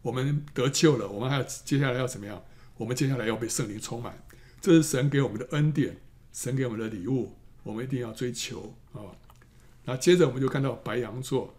[0.04, 2.42] 我们得救了，我们还要接下来要怎么样？
[2.78, 4.24] 我们接下来要被圣灵充满，
[4.62, 5.98] 这是神给我们的恩典，
[6.32, 9.02] 神给我们的礼物，我们一定要追求啊。
[9.84, 11.54] 那接着我们就看到白羊座，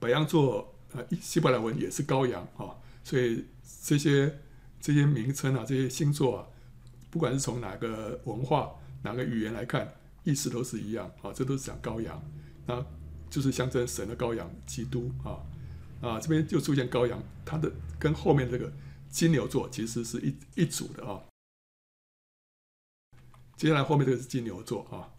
[0.00, 3.44] 白羊座啊，希伯来文也是羔羊啊，所以
[3.84, 4.40] 这些
[4.80, 6.46] 这些名称啊，这些星座啊，
[7.10, 9.92] 不管是从哪个文化、哪个语言来看，
[10.24, 12.22] 意思都是一样啊，这都是讲羔羊，
[12.66, 12.84] 那
[13.28, 15.38] 就是象征神的羔羊基督啊。
[16.00, 18.72] 啊，这边就出现羔羊，它的跟后面这个
[19.10, 21.20] 金牛座其实是一一组的啊。
[23.56, 25.12] 接下来后面这个是金牛座啊，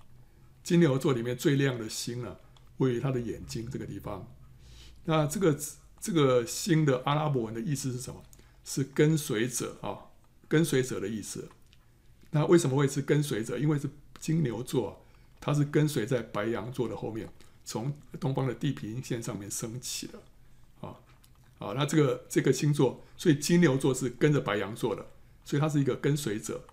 [0.64, 2.36] 金牛座里面最亮的星呢，
[2.78, 4.28] 位于他的眼睛这个地方。
[5.06, 5.56] 那这个
[6.00, 8.24] 这个星的阿拉伯文的意思是什么？
[8.64, 10.12] 是跟随者啊，
[10.48, 11.50] 跟随者的意思。
[12.32, 13.58] 那为什么会是跟随者？
[13.58, 13.90] 因为是
[14.20, 15.06] 金牛座，
[15.40, 17.28] 它是跟随在白羊座的后面，
[17.66, 20.20] 从东方的地平线上面升起的。
[20.80, 20.96] 啊
[21.60, 25.06] 啊，那这个这个星座，所以金牛座是跟着白羊座的，
[25.44, 26.64] 所以它是一个跟随者。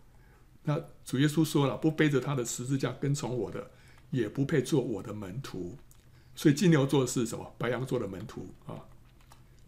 [0.62, 3.70] 那主耶稣说了，不背着他的十字架跟从我的，
[4.10, 5.76] 也不配做我的门徒。
[6.36, 7.54] 所以金牛座是什么？
[7.58, 8.84] 白羊座的门徒啊。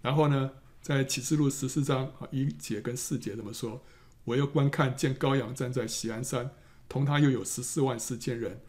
[0.02, 0.52] 然后呢，
[0.82, 3.82] 在启示录十四章啊一节跟四节这么说：
[4.24, 6.50] 我又观看见羔羊站在锡安山，
[6.88, 8.60] 同他又有十四万四千人。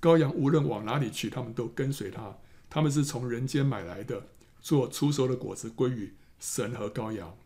[0.00, 2.36] 羔羊无论往哪里去，他们都跟随他。
[2.68, 4.28] 他们是从人间买来的，
[4.60, 7.36] 做出熟的果子归于神和羔羊。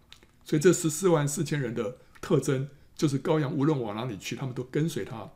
[0.45, 2.69] 所以这十四万四千人的特征。
[2.97, 5.29] 就是羔羊无论往哪里去，他们都跟随他。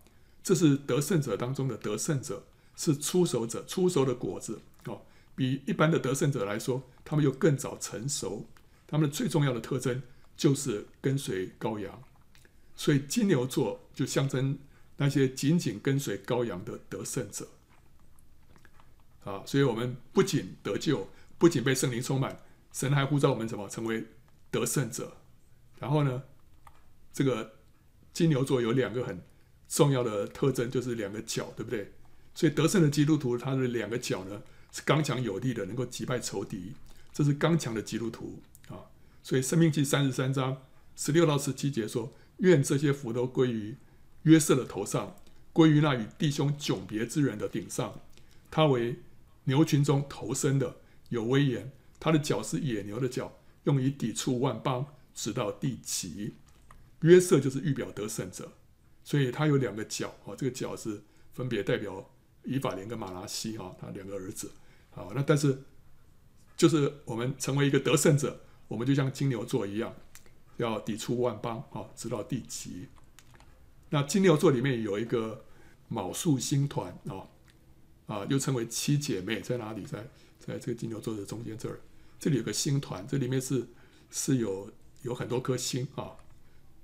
[0.45, 2.45] 这是得胜者当中的得胜者，
[2.76, 5.03] 是出熟者，出熟的果子哦，
[5.34, 8.47] 比一般的得胜者来说，他们又更早成熟。
[8.89, 10.03] 他们的最重要的特征
[10.36, 12.03] 就是跟随羔羊，
[12.74, 14.59] 所以金牛座就象征
[14.97, 17.47] 那些紧紧跟随羔羊的得胜者。
[19.24, 22.41] 啊，所以我们不仅得救，不仅被圣灵充满，
[22.72, 23.68] 神还呼召我们什么？
[23.68, 24.07] 成为
[24.51, 25.18] 得胜者。
[25.78, 26.24] 然后呢？
[27.12, 27.57] 这个
[28.12, 29.20] 金牛座有两个很
[29.68, 31.93] 重要的特征，就是两个角，对不对？
[32.34, 36.74] 所以得胜的基督徒，他的两个角呢是刚强有力的，能够击败仇敌，
[37.12, 38.41] 这是刚强的基督徒。
[39.28, 40.62] 所以《生命记》三十三章
[40.96, 43.76] 十六到十七节说：“愿这些福都归于
[44.22, 45.16] 约瑟的头上，
[45.52, 48.00] 归于那与弟兄迥别之人的顶上。
[48.50, 49.00] 他为
[49.44, 50.76] 牛群中头生的，
[51.10, 51.70] 有威严。
[52.00, 56.32] 他的脚是野牛的脚，用以抵触万邦，直到地极。”
[57.02, 58.50] 约瑟就是预表得胜者，
[59.04, 61.02] 所以他有两个脚啊，这个脚是
[61.34, 62.10] 分别代表
[62.44, 64.52] 以法莲跟玛拉西哈，他两个儿子。
[64.88, 65.64] 好，那但是
[66.56, 69.94] 就是我们成为一个得胜者，我们就像金牛座一样，
[70.58, 72.86] 要抵触万邦啊，直到地极。
[73.90, 75.44] 那金牛座里面有一个
[75.88, 77.26] 卯宿星团啊，
[78.06, 79.82] 啊，又称为七姐妹，在哪里？
[79.84, 80.06] 在
[80.38, 81.80] 在这个金牛座的中间这儿，
[82.20, 83.66] 这里有个星团，这里面是
[84.10, 84.70] 是有
[85.02, 86.12] 有很多颗星啊。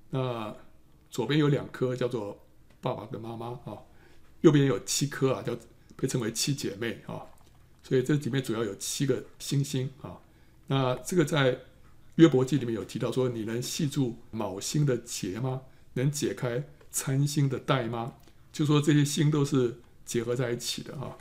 [0.09, 0.57] 那
[1.11, 2.47] 左边有两颗叫做
[2.81, 3.79] 爸爸跟妈妈啊，
[4.41, 5.55] 右边有七颗啊，叫
[5.97, 7.21] 被称为七姐妹啊，
[7.83, 10.19] 所以这里面主要有七个星星啊。
[10.67, 11.59] 那这个在
[12.17, 15.63] 约伯记里面有提到说，你能系住卯星的结吗？
[15.95, 18.15] 能解开参星的带吗？
[18.53, 21.17] 就说这些星都是结合在一起的啊。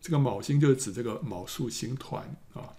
[0.00, 2.74] 这个卯星就是指这个卯宿星团啊。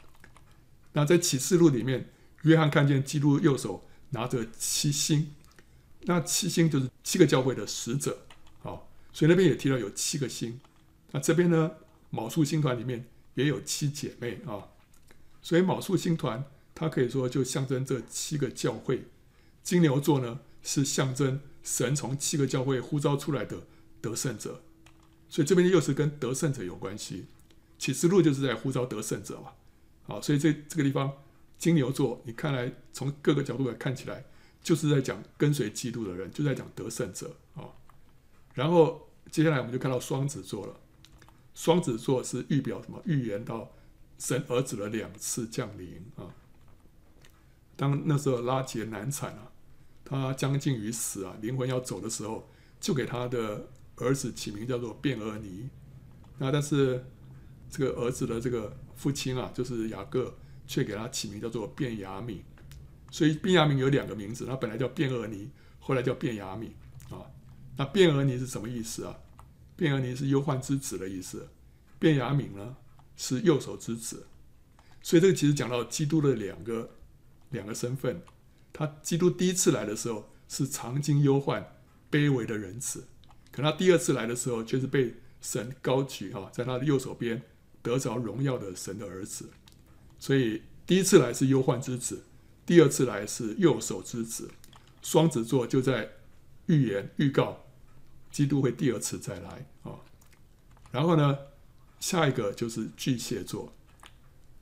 [0.94, 2.10] 那在启示录里面，
[2.42, 5.34] 约翰看见基督右手拿着七星。
[6.02, 8.26] 那七星就是七个教会的使者，
[8.62, 8.82] 啊，
[9.14, 10.60] 所以那边也提到有七个星。
[11.12, 11.72] 那这边呢，
[12.10, 14.68] 卯宿星团里面也有七姐妹啊，
[15.42, 16.44] 所以卯宿星团
[16.76, 19.06] 它可以说就象征这七个教会。
[19.64, 23.58] 金牛座呢是象征神从七个教会呼召出来的
[24.02, 24.62] 得胜者，
[25.30, 27.26] 所以这边又是跟得胜者有关系。
[27.78, 29.52] 启示录就是在呼召得胜者嘛，
[30.04, 31.12] 好，所以这这个地方
[31.58, 34.26] 金牛座，你看来从各个角度来看起来。
[34.64, 37.68] 就是在讲跟随基督的人，就在讲得胜者啊。
[38.54, 40.80] 然后接下来我们就看到双子座了。
[41.54, 43.02] 双子座是预表什么？
[43.04, 43.74] 预言到
[44.18, 46.32] 神儿子的两次降临啊。
[47.76, 49.52] 当那时候拉杰难产啊，
[50.06, 52.50] 他将近于死啊，灵魂要走的时候，
[52.80, 55.70] 就给他的儿子起名叫做便俄尼。
[56.38, 57.06] 那但是
[57.70, 60.36] 这个儿子的这个父亲啊，就是雅各，
[60.68, 62.40] 却给他起名叫做便雅悯。
[63.12, 65.50] 所以便雅悯有两个名字，他本来叫便俄尼，
[65.80, 66.70] 后来叫便雅悯
[67.16, 67.26] 啊。
[67.78, 69.18] 那便俄尼是什么意思啊？
[69.76, 71.50] 便俄尼是忧患之子的意思，
[72.00, 72.78] 便雅悯呢
[73.16, 74.28] 是右手之子。
[75.02, 76.90] 所以这个其实讲到基督的两个
[77.54, 78.22] 两个身份。
[78.74, 81.78] 他基督第一次来的时候是常经忧患、
[82.12, 83.08] 卑微的仁子，
[83.52, 87.42] 可他第二次来的时候却是被神高举哈，在他的右手边
[87.82, 89.50] 得着荣耀的神的儿子。
[90.20, 92.24] 所以第一次来是忧患之子。
[92.66, 94.50] 第二次来是右手之子，
[95.02, 96.10] 双子座就在
[96.68, 97.66] 预言预告，
[98.32, 100.00] 基督会第二次再来啊。
[100.90, 101.38] 然后呢，
[102.00, 103.74] 下一个就是巨蟹座，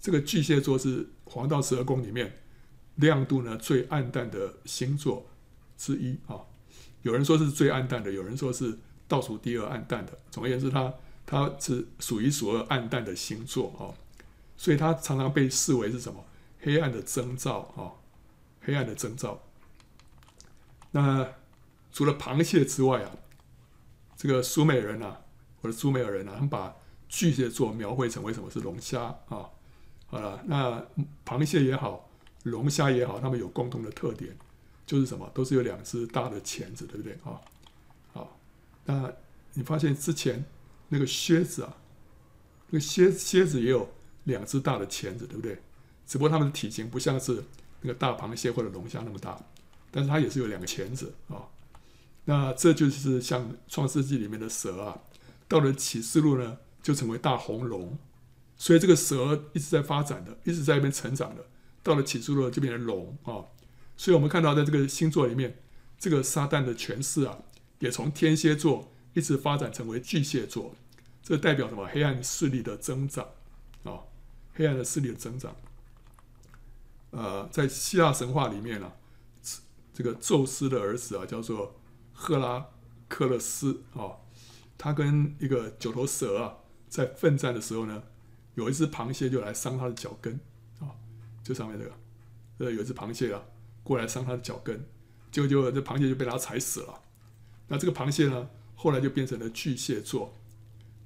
[0.02, 2.41] 这个巨蟹座是黄道十二宫里面
[2.96, 5.26] 亮度呢最暗淡的星座
[5.78, 6.42] 之一啊。
[7.02, 8.78] 有人说是最暗淡的，有人说是
[9.08, 10.18] 倒数第二暗淡的。
[10.30, 10.94] 总而言之，它
[11.26, 13.89] 它是数一数二暗淡的星座啊，
[14.56, 16.24] 所以它常常被视为是什么？
[16.60, 17.98] 黑暗的征兆啊，
[18.62, 19.42] 黑暗的征兆。
[20.92, 21.28] 那
[21.92, 23.12] 除了螃蟹之外啊，
[24.16, 25.22] 这个苏美人啊，
[25.60, 26.76] 或者苏美尔人啊，他们把
[27.10, 29.50] 巨蟹座描绘成为什么是龙虾啊？
[30.06, 30.86] 好了，那
[31.26, 32.11] 螃蟹也好，
[32.44, 34.36] 龙虾也好，它们有共同的特点，
[34.86, 35.30] 就是什么？
[35.34, 37.39] 都是有两只大的钳子，对不对啊？
[38.14, 38.39] 好，
[38.86, 39.14] 那
[39.54, 40.44] 你发现之前
[40.89, 41.78] 那个蝎子啊，
[42.70, 45.62] 那个蝎蝎子也有两只大的钳子，对不对？
[46.08, 47.44] 只不过它们的体型不像是
[47.82, 49.39] 那个大螃蟹或者龙虾那么大，
[49.92, 51.48] 但是它也是有两个钳子啊。
[52.26, 55.00] 那这就是像《创世纪》里面的蛇啊，
[55.48, 57.98] 到了启示录呢，就成为大红龙。
[58.58, 61.46] 所以这个蛇一直在发展的，一直在那边成长的，
[61.84, 63.46] 到了启示录就变成龙啊。
[63.98, 65.60] 所以我们看到在这个星座里面，
[66.00, 67.38] 这个撒旦的权势啊，
[67.80, 70.76] 也从天蝎座一直发展成为巨蟹座。
[71.22, 71.86] 这代表什么？
[71.86, 73.28] 黑暗势力的增长
[73.84, 74.02] 啊，
[74.54, 75.56] 黑暗的势力的增长。
[77.12, 78.92] 呃，在希腊神话里面呢、
[79.94, 81.76] 这个宙斯的儿子啊，叫做
[82.14, 82.68] 赫拉
[83.08, 84.18] 克勒斯啊，
[84.78, 86.58] 他跟一个九头蛇啊，
[86.90, 88.04] 在奋战的时候呢。
[88.56, 90.38] 有一只螃蟹就来伤他的脚跟，
[91.52, 91.91] 就上面这个，
[92.60, 93.43] 呃，有一只螃蟹啊，
[93.84, 94.86] 过来伤他的脚跟，
[95.32, 97.02] 结果就这螃蟹就被他踩死了。
[97.68, 100.34] 那这个螃蟹呢，后来就变成了巨蟹座。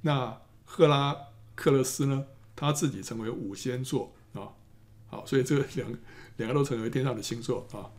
[0.02, 1.18] 那赫拉
[1.56, 4.54] 克勒斯呢，他自己成为五仙座啊。
[5.08, 5.92] 好，所以这个两
[6.38, 7.90] 两个都成为天上的星座啊。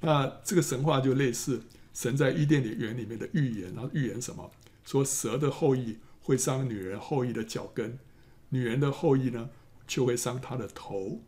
[0.00, 1.62] 那这个神话就类似
[1.92, 4.50] 神在伊甸园里面的预言，然后预言什么？
[4.84, 7.98] 说蛇的后裔会伤女人后裔的脚跟。
[8.50, 9.48] 女人的后裔呢，
[9.86, 11.22] 就会伤她的头，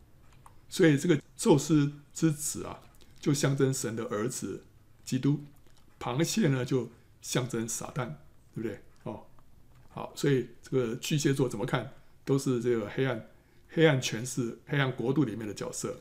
[0.74, 2.80] 所以这个宙斯之子啊，
[3.20, 4.64] 就象征神的儿子
[5.04, 5.34] 基督；
[6.00, 6.90] 螃蟹呢，就
[7.22, 8.08] 象征撒旦，
[8.52, 8.80] 对不对？
[9.04, 9.24] 哦，
[9.90, 11.92] 好，所以这个巨蟹座怎么看，
[12.24, 13.24] 都是这个黑暗、
[13.68, 16.00] 黑暗权势、黑暗国度里面的角色。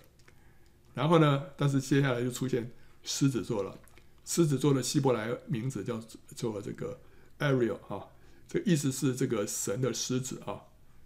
[0.95, 2.71] 然后呢，但是接下来就出现
[3.03, 3.77] 狮子座了。
[4.25, 5.99] 狮子座的希伯来名字叫
[6.35, 6.99] 做这个
[7.37, 8.09] Ariel 哈，
[8.47, 10.63] 这意思是这个神的狮子啊。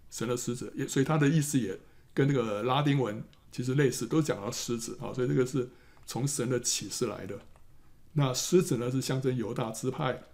[0.10, 1.78] 神的狮子也，所以它的意思也
[2.14, 3.22] 跟那个拉丁文
[3.58, 5.68] 其实类似，都讲到狮子啊，所以这个是
[6.06, 7.40] 从神的启示来的。
[8.14, 10.26] 那狮子呢，是象征犹大支派，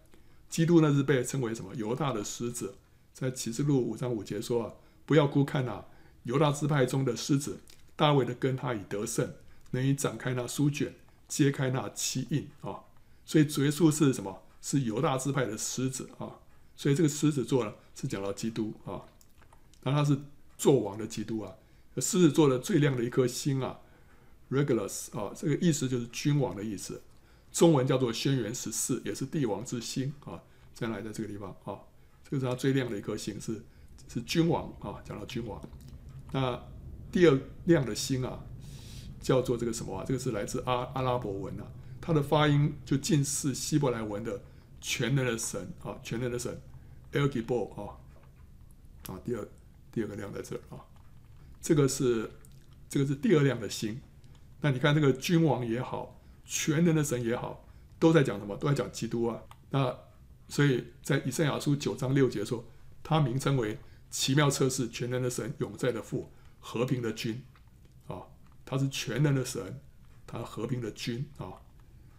[0.50, 1.74] 基督呢是被称为什么？
[1.76, 2.76] 犹大的狮子，
[3.14, 4.74] 在启示录五章五节说啊，
[5.06, 5.86] 不要孤看啊，
[6.24, 7.62] 犹大支派中的狮子，
[7.96, 9.34] 大卫的根他已得胜，
[9.72, 10.94] 能以展开那书卷，
[11.30, 12.82] 揭开那七印啊。
[13.24, 14.44] 所以主耶稣是什么？
[14.62, 16.42] 是犹大支派的狮子啊。
[16.76, 19.00] 所以这个狮子座呢，是讲到基督啊。
[19.84, 20.20] 那他是
[20.58, 21.54] 作王的基督啊，
[22.02, 23.80] 狮子座的最亮的一颗星啊
[24.50, 27.02] ，Regulus 啊，这个意思就是君王的意思，
[27.52, 30.42] 中文叫做轩辕十四，也是帝王之星啊，
[30.74, 31.78] 将来在这个地方啊，
[32.24, 33.62] 这个是他最亮的一颗星，是
[34.12, 35.62] 是君王啊，讲到君王。
[36.32, 36.60] 那
[37.12, 38.44] 第二亮的星啊，
[39.22, 40.04] 叫做这个什么啊？
[40.08, 41.68] 这个是来自阿阿拉伯文啊，
[42.02, 44.42] 它的发音就近似希伯来文的
[44.82, 46.60] 全能的神啊，全能的神
[47.12, 49.48] El g i b o 啊，啊，第二。
[49.96, 50.82] 第二个亮在这儿啊，
[51.64, 52.30] 这个是
[52.90, 54.00] 这个是第二亮的星。
[54.62, 57.66] 那你看这个君王也好，全能的神也好，
[57.98, 58.56] 都在讲什么？
[58.58, 59.42] 都在讲基督啊。
[59.72, 59.98] 那
[60.50, 62.64] 所以在以赛亚书九章六节说，
[63.02, 63.80] 他名称为
[64.12, 67.42] 奇妙测试、全能的神、永在的父、和平的君
[68.08, 68.22] 啊。
[68.66, 69.80] 他是全能的神，
[70.28, 71.64] 他和平的君啊。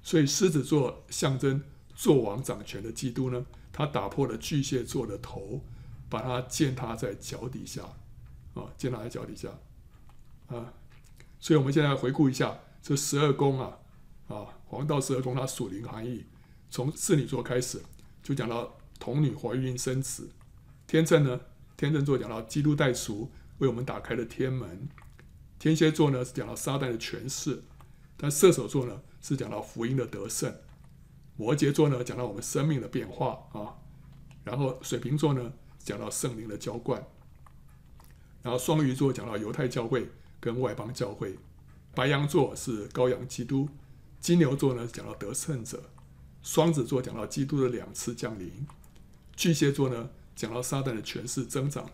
[0.03, 1.63] 所以狮子座象征
[1.95, 5.63] 作王掌权的基督呢，他打破了巨蟹座的头。
[6.11, 7.83] 把它践踏在脚底下，
[8.55, 9.49] 啊，践踏在脚底下，
[10.47, 10.73] 啊，
[11.41, 13.79] 所以我们现在回顾一下这十二宫啊，
[14.29, 16.25] 啊，黄道十二宫它属灵含义，
[16.71, 17.83] 从侍女座开始
[18.23, 20.31] 就讲到童女怀孕生子，
[20.87, 21.41] 天秤呢，
[21.77, 24.89] 天秤座讲到基督代赎为我们打开了天门，
[25.59, 27.63] 天蝎座呢是讲到撒旦的权势，
[28.17, 30.55] 但射手座呢是讲到福音的得胜，
[31.37, 33.75] 摩羯座呢讲到我们生命的变化啊，
[34.45, 35.53] 然后水瓶座呢。
[35.85, 37.07] 讲到圣灵的浇灌，
[38.45, 41.37] 然后双鱼座讲到犹太教会跟外邦教会，
[41.97, 43.69] 白羊座是羔羊基督，
[44.21, 45.83] 金牛座呢讲到得胜者，
[46.43, 48.49] 双子座讲到基督的两次降临，
[49.35, 51.91] 巨蟹座呢讲到撒旦的权势增长，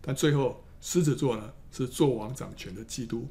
[0.00, 3.26] 但最后狮子座呢是作王掌权的基督，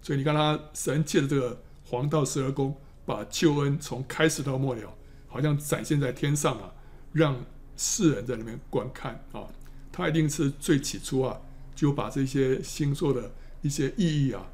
[0.00, 4.94] 所以你看他神借着这个黄道十二宫，把救恩从开始到末了，
[5.26, 6.72] 好像展现在天上啊，
[7.12, 7.44] 让。
[7.76, 9.48] 世人在里面观看啊，
[9.90, 11.36] 他一定是最起初啊，
[11.74, 14.46] 就把这些星座的一些意义啊，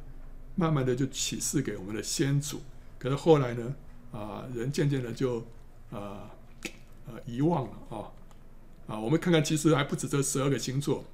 [0.56, 2.60] 慢慢的就启示给我们的先祖。
[2.98, 3.74] 可是后来呢，
[4.12, 5.46] 啊，人渐渐的就
[5.90, 6.30] 啊
[7.06, 8.12] 啊遗忘了啊
[8.86, 9.00] 啊。
[9.00, 11.04] 我们看看，其实还不止这十二个星座，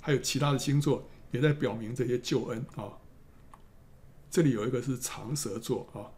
[0.00, 2.92] 还有其他的星座也在表明这些救恩啊。
[4.30, 6.10] 这里有一个是长蛇座啊，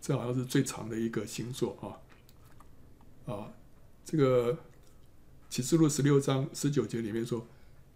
[0.00, 1.76] 这好像是最长的一个星座
[3.26, 3.52] 啊啊。
[4.04, 4.58] 这个
[5.48, 7.46] 启示录十六章十九节里面说，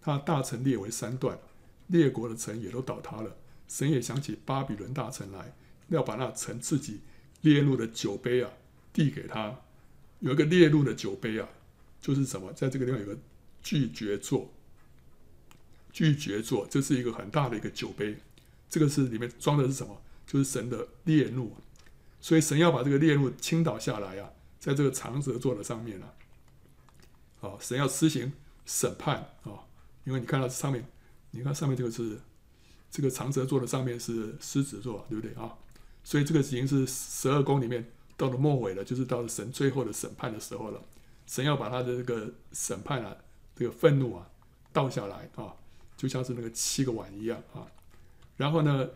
[0.01, 1.39] 他大城列为三段，
[1.87, 3.35] 列国的城也都倒塌了。
[3.67, 5.55] 神也想起巴比伦大城来，
[5.89, 7.01] 要把那盛自己
[7.41, 8.51] 列入的酒杯啊
[8.91, 9.61] 递给他。
[10.19, 11.47] 有一个列入的酒杯啊，
[12.01, 12.51] 就是什么？
[12.53, 13.17] 在这个地方有个
[13.61, 14.51] 拒绝座，
[15.91, 18.17] 拒绝座，这是一个很大的一个酒杯。
[18.69, 20.01] 这个是里面装的是什么？
[20.25, 21.55] 就是神的列入。
[22.19, 26.13] 所以神要把这个列入倾倒下来啊，在这个长蛇座的上面啊，
[27.39, 28.33] 啊，神要施行
[28.65, 29.63] 审判啊，
[30.09, 30.83] 因为你看到上面，
[31.31, 32.19] 你看上面这个是。
[32.91, 35.53] 这个长蛇座的上面是狮子座，对不对啊？
[36.03, 37.87] 所以这个已经是十二宫里面
[38.17, 40.81] 到了末尾了，就是到了神最后的审判的时候了。
[41.27, 43.15] 神要把他的这个审判啊，
[43.55, 44.27] 这个愤怒啊
[44.73, 45.53] 倒下来啊，
[45.95, 47.67] 就像是那个七个碗一样啊。
[48.37, 48.89] 然后呢，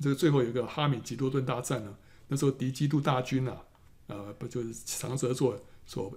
[0.00, 1.94] 这个最后有一个哈米吉多顿大战呢，
[2.28, 3.62] 那时候敌基督大军啊，
[4.06, 6.10] 呃，不就是长蛇座所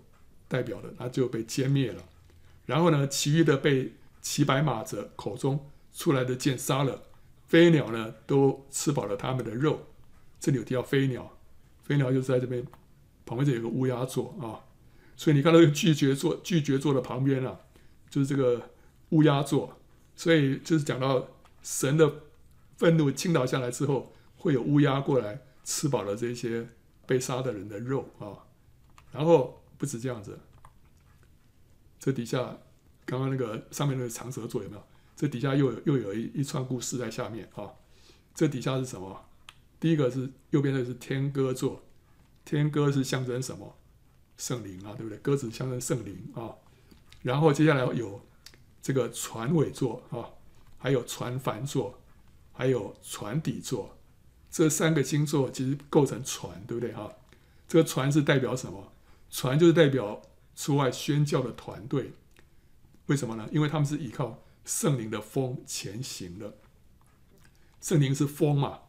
[0.48, 2.02] 代表的，他就被歼灭了。
[2.66, 3.92] 然后呢，其余的被
[4.22, 5.68] 骑白马者口中。
[5.94, 7.04] 出来的箭杀了，
[7.50, 9.88] 飞鸟呢都吃饱了他们的肉。
[10.40, 11.38] 这里有提到飞鸟，
[11.84, 12.66] 飞鸟就是在这边
[13.26, 14.64] 旁边这有个乌鸦座啊，
[15.18, 17.60] 所以你看到这个拒绝座，拒绝座的旁边啊，
[18.10, 18.70] 就是这个
[19.10, 19.78] 乌鸦座，
[20.16, 21.28] 所以就是讲到
[21.62, 22.10] 神的
[22.78, 26.70] 愤怒倾倒下来之后，会有乌鸦过来吃饱了这些
[27.06, 28.48] 被杀的人的肉啊。
[29.12, 30.40] 然后不止这样子，
[32.00, 32.60] 这底下
[33.12, 34.84] 刚刚那个上面那个长蛇座有没有？
[35.18, 37.70] 这底下又有又有一一串故事在下面啊，
[38.34, 39.26] 这底下是什么？
[39.82, 41.84] 第一个是右边的是天鸽座，
[42.46, 43.76] 天鸽是象征什么？
[44.38, 45.18] 圣灵啊，对不对？
[45.18, 46.56] 鸽子象征圣灵啊。
[47.22, 48.22] 然后接下来有
[48.82, 50.32] 这个船尾座啊，
[50.78, 52.00] 还有船帆座，
[52.54, 53.98] 还有船底座，
[54.50, 57.12] 这三个星座其实构成船，对不对啊？
[57.68, 58.94] 这个船是代表什么？
[59.30, 60.22] 船就是代表
[60.56, 62.14] 出外宣教的团队。
[63.12, 63.46] 为什么呢？
[63.52, 64.42] 因为他们是依靠。
[64.64, 66.56] 圣灵的风前行的，
[67.82, 68.80] 圣灵是风嘛？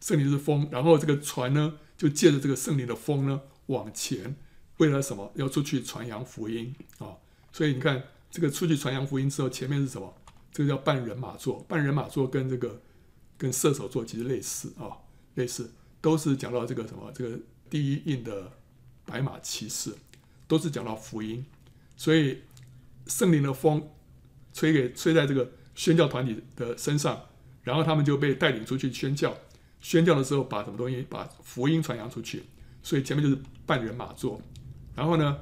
[0.00, 4.34] 圣灵是风，然后这个船呢，就借着这个圣灵的风呢往前，
[4.78, 5.32] 为了什么？
[5.36, 7.16] 要出去传扬福音啊！
[7.52, 10.12] 所以你看，这个出去传扬福音之后，前面是什么？
[10.52, 12.82] 这个叫半人马座，半人马座跟这个
[13.38, 14.98] 跟射手座其实类似啊，
[15.36, 17.12] 类似都是讲到这个什么？
[17.14, 17.38] 这个
[17.70, 18.50] 第一印的
[19.06, 19.94] 白马骑士，
[20.48, 21.46] 都是讲到福音，
[21.96, 22.42] 所以
[23.10, 23.90] 圣灵的风。
[24.52, 27.22] 吹给吹在这个宣教团体的身上，
[27.62, 29.32] 然后他们就被带领出去宣教。
[29.80, 31.06] 宣教的时候，把什么东西？
[31.08, 32.42] 把福音传扬出去。
[32.82, 34.42] 所以前面就是半人马座。
[34.96, 35.38] 然后呢，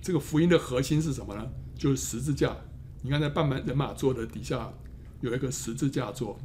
[0.00, 1.44] 这个福音的核心是什么呢？
[1.76, 2.56] 就是十字架。
[3.02, 4.72] 你看，在半人马座的底下
[5.20, 6.38] 有一个十字架座，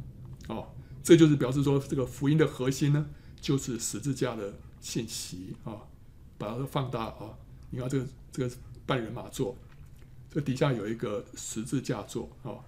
[0.48, 0.74] 哦，
[1.04, 3.06] 这就是表示说，这个福音的核心呢，
[3.40, 5.80] 就是十字架的信息啊、哦。
[6.36, 7.38] 把它放大啊、哦，
[7.70, 8.54] 你看这个这个
[8.84, 9.56] 半人马座。
[10.30, 12.60] 这底下有一个十字架座啊，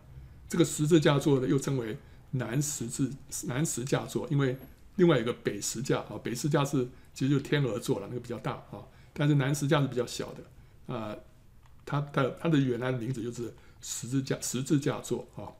[0.49, 1.97] 这个十字架座呢又称为
[2.33, 3.13] 南十字
[3.47, 4.57] 南十架座，因为
[4.97, 8.81] 另外一个北十架啊，北十架是其实就是天鹅座了，那个比较大啊，
[9.13, 11.17] 但是南十架是比较小的啊，
[11.85, 15.53] 它的它的原来的名字就是十字架十字架座啊，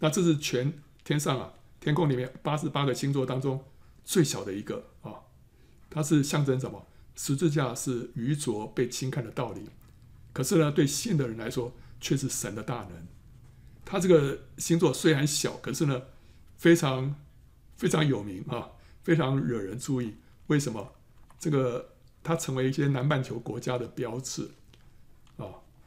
[0.00, 0.72] 那这是全
[1.04, 3.64] 天上啊天空里面八十八个星座当中
[4.04, 5.14] 最小的一个啊，
[5.88, 6.84] 它是象征什么？
[7.16, 9.68] 十字架是愚拙被轻看的道理。
[10.38, 13.08] 可是呢，对信的人来说，却是神的大能。
[13.84, 16.00] 他这个星座虽然小，可是呢，
[16.56, 17.16] 非常
[17.74, 18.70] 非常有名啊，
[19.02, 20.14] 非常惹人注意。
[20.46, 20.94] 为什么？
[21.40, 24.50] 这个它成为一些南半球国家的标志
[25.38, 25.46] 啊。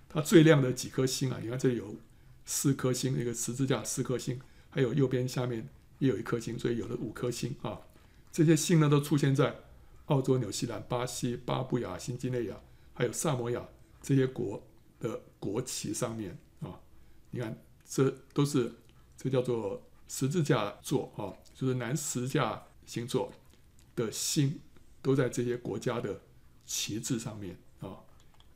[0.09, 1.95] 它最亮的几颗星啊，你看这里有
[2.43, 4.37] 四颗星，一个十字架四颗星，
[4.69, 7.79] 还有右边下面也有一颗星，所以有了五颗星啊。
[8.33, 9.55] 这些星呢，都出现在
[10.07, 12.57] 澳洲、纽西兰、巴西、巴布亚、新几内亚，
[12.93, 13.65] 还有萨摩亚。
[14.01, 14.61] 这些国
[14.99, 16.79] 的国旗上面啊，
[17.29, 17.55] 你看，
[17.87, 18.71] 这都是
[19.15, 23.31] 这叫做十字架座啊，就是南十字架星座
[23.95, 24.59] 的星
[25.01, 26.21] 都在这些国家的
[26.65, 27.97] 旗帜上面啊。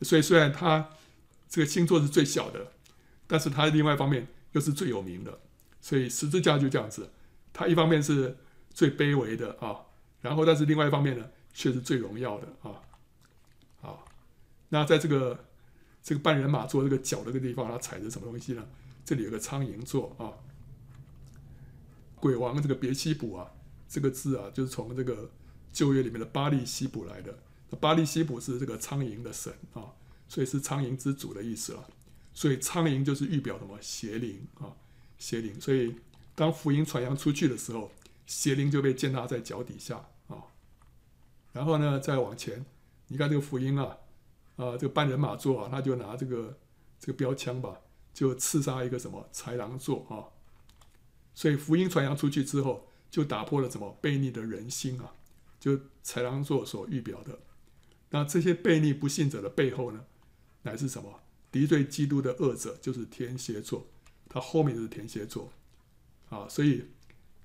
[0.01, 0.89] 所以虽然它
[1.47, 2.71] 这个星座是最小的，
[3.27, 5.39] 但是它另外一方面又是最有名的。
[5.79, 7.11] 所以十字架就这样子，
[7.53, 8.35] 它一方面是
[8.71, 9.85] 最卑微的啊，
[10.21, 12.81] 然后但是另外一方面呢，却是最荣耀的啊。
[14.69, 15.45] 那在这个
[16.03, 18.67] 这个半人马座这个脚这个地方，它踩着什么东西呢？
[19.03, 20.33] 这里有个苍蝇座啊。
[22.15, 23.51] 鬼王这个别西卜啊，
[23.87, 25.29] 这个字啊，就是从这个
[25.71, 27.37] 旧约里面的巴力西卜来的。
[27.79, 29.93] 巴力西卜是这个苍蝇的神啊，
[30.27, 31.87] 所以是苍蝇之主的意思了。
[32.33, 34.73] 所以苍蝇就是预表什么邪灵啊，
[35.19, 35.59] 邪灵。
[35.61, 35.95] 所以
[36.33, 37.91] 当福音传扬出去的时候，
[38.25, 40.49] 邪灵就被践踏在脚底下啊。
[41.53, 42.65] 然后呢，再往前，
[43.09, 43.97] 你看这个福音啊。
[44.55, 46.57] 啊，这个半人马座啊，他就拿这个
[46.99, 47.81] 这个标枪吧，
[48.13, 50.31] 就刺杀一个什么豺狼座啊。
[51.33, 55.13] 所以福音传扬出去之后，就打破了什么悖逆的人心啊，
[55.59, 57.39] 就豺狼座所预表的。
[58.11, 60.05] 那这些悖逆不信者的背后呢，
[60.61, 61.21] 乃是什么？
[61.51, 63.87] 敌对基督的恶者就是天蝎座，
[64.29, 65.51] 他后面就是天蝎座
[66.29, 66.47] 啊。
[66.49, 66.85] 所以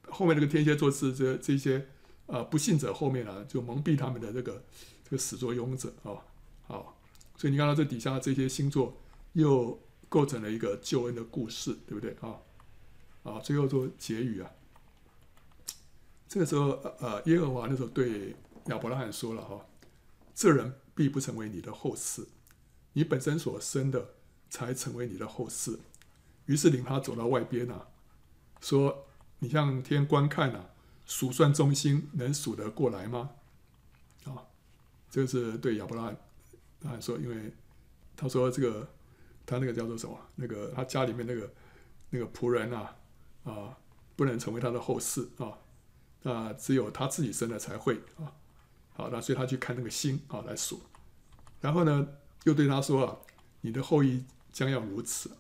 [0.09, 1.87] 后面这个天蝎座是这这些
[2.27, 4.65] 呃不信者后面啊，就蒙蔽他们的这个
[5.05, 6.23] 这个始作俑者啊。
[6.67, 7.00] 好，
[7.41, 9.01] 所以你看到这底下这些星座
[9.33, 9.81] 又
[10.11, 12.37] 构成了一个救恩的故事，对不对啊？
[13.23, 14.51] 啊，最后做结语啊。
[16.29, 18.37] 这个时候，呃，耶和华那时候对
[18.67, 19.65] 亚伯拉罕说了哈，
[20.35, 22.27] 这人必不成为你的后嗣，
[22.93, 24.11] 你本身所生的
[24.51, 25.79] 才成为你的后嗣。
[26.45, 27.89] 于是领他走到外边啊，
[28.61, 29.07] 说
[29.41, 30.69] ：“你向天观看啊，
[31.07, 33.31] 数算众星，能数得过来吗？”
[34.29, 34.45] 啊，
[35.09, 36.19] 这个是对亚伯拉罕
[36.83, 37.53] 他说，因为
[38.17, 38.89] 他说这个
[39.45, 40.19] 他那个叫做什么？
[40.37, 41.53] 那个他家里面那个
[42.11, 42.97] 那个仆人啊。
[43.43, 43.75] 啊，
[44.17, 45.57] 不能成为他的后嗣啊！
[46.23, 48.37] 那只有他自己生的才会啊。
[48.93, 50.83] 好，那所以他去看那个星啊来数，
[51.63, 52.07] 然后呢，
[52.45, 53.17] 又对他说啊
[53.63, 55.31] ：“你的后裔将要如此。”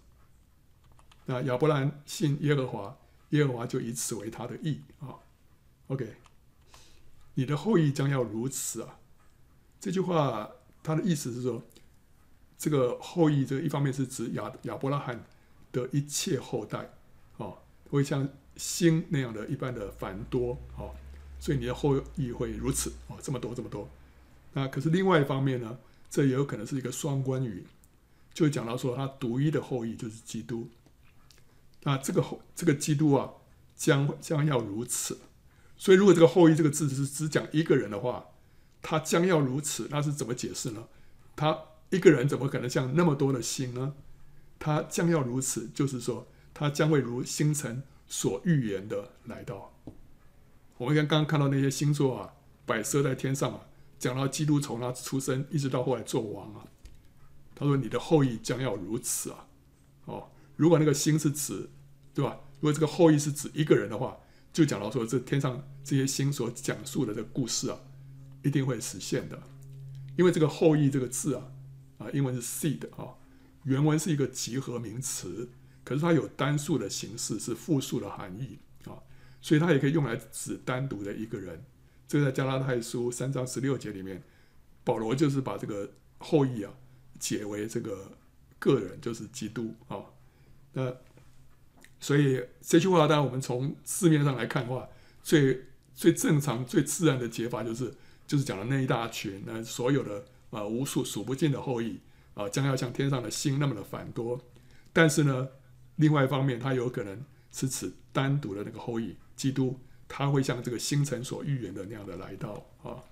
[1.26, 2.96] 那亚伯兰信耶和华，
[3.28, 5.20] 耶和华就以此为他的意啊。
[5.88, 6.16] OK，
[7.34, 8.98] 你的后裔将要如此啊！
[9.78, 10.50] 这句话
[10.82, 11.62] 他的意思是说，
[12.58, 15.24] 这个后裔，这个一方面是指亚亚伯拉罕
[15.72, 16.90] 的一切后代
[17.36, 17.58] 哦。
[17.90, 20.94] 会像星那样的一般的繁多，哦，
[21.40, 23.88] 所以你的后裔会如此，哦，这么多这么多。
[24.52, 25.76] 那可是另外一方面呢，
[26.08, 27.66] 这也有可能是一个双关语，
[28.32, 30.68] 就讲到说他独一的后裔就是基督。
[31.82, 33.32] 那这个后这个基督啊，
[33.74, 35.18] 将将要如此。
[35.76, 38.24] 所以如果这个后裔这个字是只讲一个人的话，
[38.82, 40.88] 他将要如此，那是怎么解释呢？
[41.36, 41.58] 他
[41.90, 43.94] 一个人怎么可能像那么多的星呢？
[44.58, 46.26] 他将要如此，就是说。
[46.52, 49.72] 他将会如星辰所预言的来到。
[50.76, 52.34] 我们刚刚看到那些星座啊，
[52.66, 53.60] 摆设在天上啊，
[53.98, 56.66] 讲到基督从他出生一直到后来做王啊。
[57.54, 59.46] 他说：“你的后裔将要如此啊。”
[60.06, 61.70] 哦，如果那个星是指，
[62.12, 62.38] 对吧？
[62.60, 64.18] 如果这个后裔是指一个人的话，
[64.52, 67.78] 就讲到说这天上这些星所讲述的这个故事啊，
[68.42, 69.42] 一定会实现的。
[70.16, 71.52] 因为这个后裔这个字啊，
[71.98, 73.14] 啊，英文是 seed 啊，
[73.64, 75.50] 原文是一个集合名词。
[75.82, 79.00] 可是它有单数的形式，是复数的含义啊，
[79.40, 81.64] 所以它也可以用来指单独的一个人。
[82.06, 84.22] 这个在加拉太书三章十六节里面，
[84.84, 86.72] 保罗就是把这个后裔啊
[87.18, 88.12] 解为这个
[88.58, 90.04] 个人，就是基督啊。
[90.74, 90.94] 那
[91.98, 94.88] 所以这句话，当然我们从字面上来看的话，
[95.22, 97.94] 最最正常、最自然的解法就是
[98.30, 101.98] 就是讲的那一大群，那所有的啊无数数不尽的后裔
[102.34, 104.40] 啊，将要像天上的星那么的繁多。
[104.92, 105.48] 但是呢，
[105.96, 113.02] 另外一方面，他有可能是指单独的那个后裔基督，他会像这个星辰所预言的那样的来到啊。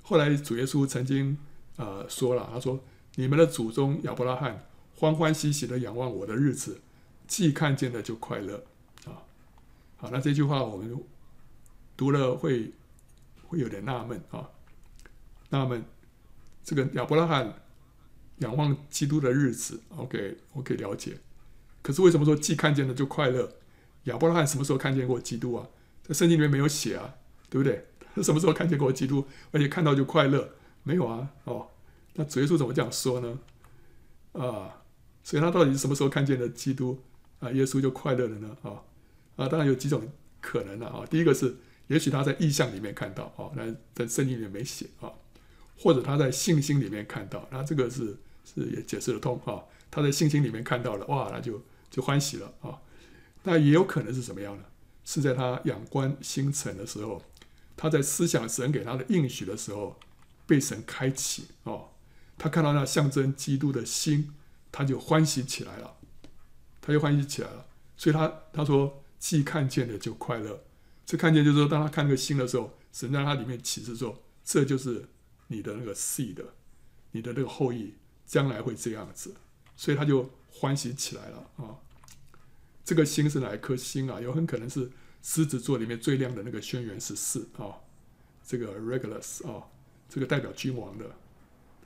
[0.00, 1.36] 后来主耶稣曾经
[1.76, 2.82] 呃说了，他说
[3.16, 6.80] ：“你们的祖宗亚伯拉罕欢欢喜喜的仰望我的日子，
[7.26, 8.64] 既看见了就快乐
[9.04, 9.28] 啊。”
[10.00, 10.98] 好，那这句话我们
[11.98, 12.72] 读了会
[13.48, 14.48] 会有点纳闷啊。
[15.50, 15.84] 纳闷，
[16.62, 17.52] 这个亚伯拉罕
[18.38, 21.18] 仰望基督的日子，OK，我可以了解。
[21.82, 23.50] 可是为什么说既看见了就快乐？
[24.04, 25.66] 亚伯拉罕什么时候看见过基督啊？
[26.02, 27.14] 在圣经里面没有写啊，
[27.50, 27.86] 对不对？
[28.14, 29.26] 他什么时候看见过基督？
[29.50, 30.50] 而且看到就快乐？
[30.82, 31.28] 没有啊。
[31.44, 31.68] 哦，
[32.14, 33.38] 那主耶稣怎么这样说呢？
[34.32, 34.82] 啊，
[35.22, 37.02] 所以他到底是什么时候看见的基督
[37.40, 37.50] 啊？
[37.52, 38.56] 耶稣就快乐了呢？
[38.62, 38.82] 啊
[39.36, 41.06] 啊，当然有几种可能了啊。
[41.06, 41.56] 第一个是，
[41.88, 45.12] 也许他在意象里面看到啊，那在圣经里面没写啊，
[45.76, 49.64] 或者他在信心里面看到，那这个是是也解释得通啊。
[49.90, 52.78] 他在信心里面看到了，哇，那就就欢喜了啊。
[53.42, 54.64] 那也有可能是什么样呢？
[55.04, 57.22] 是在他仰观星辰的时候，
[57.74, 59.98] 他在思想神给他的应许的时候，
[60.46, 61.88] 被神开启哦。
[62.36, 64.34] 他看到那象征基督的心，
[64.70, 65.96] 他就欢喜起来了，
[66.82, 67.64] 他就欢喜起来了。
[67.96, 70.62] 所以他他说，既看见了就快乐。
[71.08, 75.08] 这看见就是说，当他看那个星的时候，神在他里面启示说，这就是
[75.46, 76.44] 你的那个 seed，
[77.12, 77.94] 你的那个后裔，
[78.26, 79.34] 将来会这样子。
[79.74, 81.80] 所以他就欢喜起来了啊！
[82.84, 84.20] 这个星是哪一颗星啊？
[84.20, 84.90] 有很可能是
[85.22, 87.80] 狮子座里面最亮的那个轩辕十四啊，
[88.44, 89.68] 这个 Regulus 啊，
[90.10, 91.16] 这个代表君王的。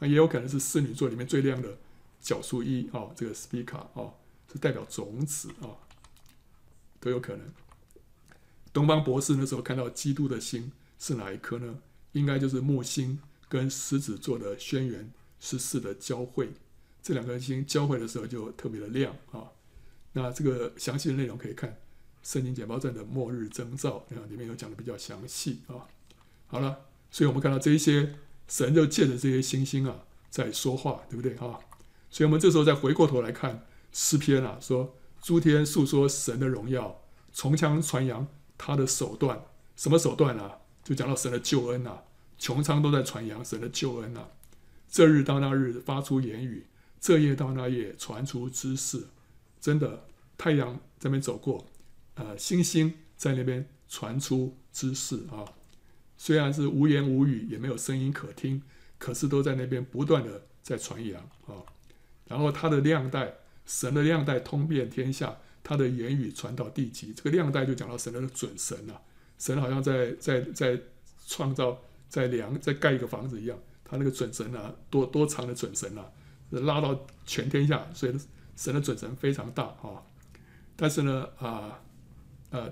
[0.00, 1.78] 那也有可能是侍女座里面最亮的
[2.20, 4.14] 角数一啊，这个 Spica 啊，
[4.52, 5.78] 是代表种子啊，
[6.98, 7.46] 都有可能。
[8.72, 11.78] 东方博士那时候看到基督的星是哪一颗呢？
[12.12, 13.18] 应该就是木星
[13.48, 15.06] 跟狮子座的轩辕
[15.40, 16.50] 十四的交汇，
[17.02, 19.44] 这两颗星交汇的时候就特别的亮啊。
[20.12, 21.70] 那这个详细的内容可以看
[22.22, 25.88] 《圣经简报站》的末日征兆，啊里面有讲的比较详细啊。
[26.46, 28.14] 好了，所以我们看到这一些
[28.46, 31.58] 神就借着这些星星啊在说话，对不对啊？
[32.10, 37.00] 所以我们这时候再回过头来看诗篇啊，说诸天述说神的荣耀，
[37.34, 38.28] 穹苍传扬
[38.64, 39.42] 他的手段，
[39.74, 40.58] 什么手段啊？
[40.84, 42.04] 就讲到神的救恩啊，
[42.38, 44.28] 穹苍都在传扬神的救恩啊。
[44.88, 46.68] 这日到那日发出言语，
[47.00, 49.08] 这夜到那夜传出知识。
[49.60, 50.04] 真的，
[50.38, 51.66] 太阳在那边走过，
[52.14, 55.44] 呃，星星在那边传出知识啊。
[56.16, 58.62] 虽然是无言无语，也没有声音可听，
[58.96, 61.66] 可是都在那边不断的在传扬啊。
[62.28, 63.34] 然后他的亮带，
[63.66, 67.12] 神的亮带通遍天下，他的言语传到地极。
[67.12, 69.00] 这个亮带就讲到神的准绳啊，
[69.38, 70.80] 神好像在在在
[71.26, 76.10] 创造、在量、在盖一个房子一样，他那个准绳啊，多多长的准绳啊，
[76.50, 78.18] 拉到全天下，所以。
[78.54, 80.04] 神的准绳非常大啊，
[80.76, 81.80] 但是呢啊
[82.50, 82.64] 呃，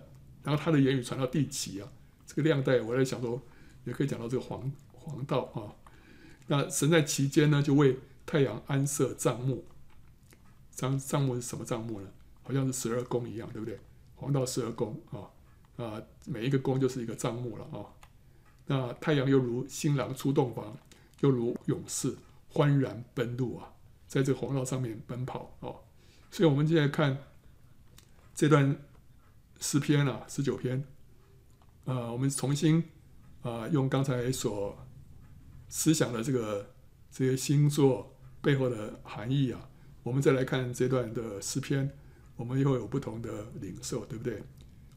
[0.45, 1.89] 然后他的言语传到地极啊，
[2.27, 3.41] 这个亮带我在想说，
[3.85, 5.73] 也可以讲到这个黄黄道啊。
[6.49, 9.65] 那神在其间呢，就为太阳安设帐幕，
[10.71, 12.09] 帐帐幕是什么帐幕呢？
[12.43, 13.79] 好像是十二宫一样，对不对？
[14.15, 15.31] 黄道十二宫啊
[15.83, 17.87] 啊，每一个宫就是一个账目了啊。
[18.67, 20.77] 那太阳又如新郎出洞房，
[21.21, 22.17] 又如勇士
[22.49, 23.73] 欢然奔路啊。
[24.07, 25.85] 在这个黄道上面奔跑哦，
[26.33, 27.17] 所以我们现在看
[28.35, 28.77] 这段
[29.61, 30.85] 诗篇啊，十九篇，
[31.85, 32.83] 啊，我们重新
[33.43, 34.77] 啊，用刚才所
[35.69, 36.75] 思想的这个
[37.13, 39.71] 这些星座背后的含义啊，
[40.03, 41.97] 我们再来看这段的诗篇，
[42.41, 44.43] 我们又有不同的领受，对不对？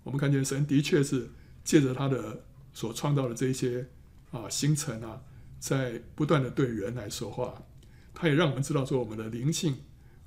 [0.01, 1.29] 我们看见神的确是
[1.61, 2.41] 借着他的
[2.73, 3.85] 所创造的这些
[4.31, 5.21] 啊星辰啊，
[5.59, 7.61] 在不断的对人来说话。
[8.13, 9.75] 他也让我们知道说，我们的灵性，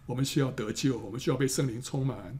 [0.04, 2.38] 我们需要得救，我们需要被圣灵充满，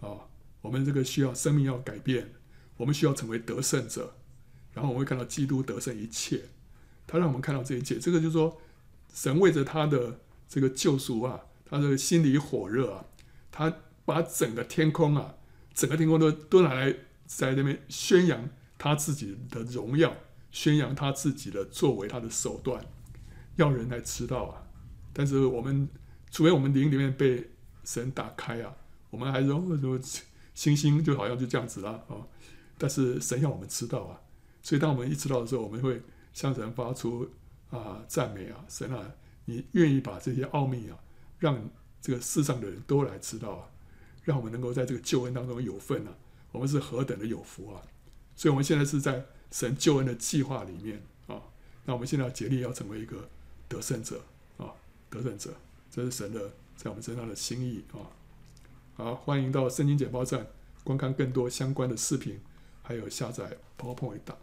[0.00, 0.24] 啊，
[0.62, 2.32] 我们这个需要生命要改变，
[2.78, 4.14] 我们需要成为得胜者，
[4.72, 6.44] 然后我们会看到基督得胜一切。
[7.06, 8.58] 他让我们看到这一切，这个就是说，
[9.12, 10.18] 神为着他的
[10.48, 13.04] 这个救赎啊，他这个心里火热啊，
[13.52, 13.72] 他
[14.04, 15.36] 把整个天空啊，
[15.72, 16.92] 整个天空都都拿来
[17.26, 20.12] 在那边宣扬他自己的荣耀，
[20.50, 22.84] 宣扬他自己的作为，他的手段。
[23.56, 24.62] 要人来知道啊，
[25.12, 25.86] 但是我们
[26.30, 27.50] 除非我们灵里面被
[27.84, 28.74] 神打开啊，
[29.10, 29.68] 我们还是说
[30.54, 32.16] 星星就好像就这样子啦啊。
[32.78, 34.18] 但是神要我们知道啊，
[34.62, 36.00] 所以当我们一知道的时候，我们会
[36.32, 37.30] 向神发出
[37.68, 39.12] 啊赞美啊，神啊，
[39.44, 40.96] 你愿意把这些奥秘啊，
[41.38, 41.62] 让
[42.02, 43.70] 这个世上的人都来知道啊，
[44.24, 46.12] 让我们能够在这个救恩当中有份啊，
[46.50, 47.80] 我们是何等的有福啊！
[48.36, 51.40] 所以我们现在是在神救恩的计划里面啊，
[51.86, 53.30] 那我们现在要竭力要成为一个。
[53.68, 54.22] 得胜者
[54.58, 54.68] 啊，
[55.08, 55.50] 得胜者，
[55.90, 58.04] 这是神的在我们身上的心意啊！
[58.94, 60.46] 好，欢迎到圣经简报站
[60.84, 62.38] 观看更多相关的视频，
[62.82, 64.36] 还有下载 PowerPoint 档。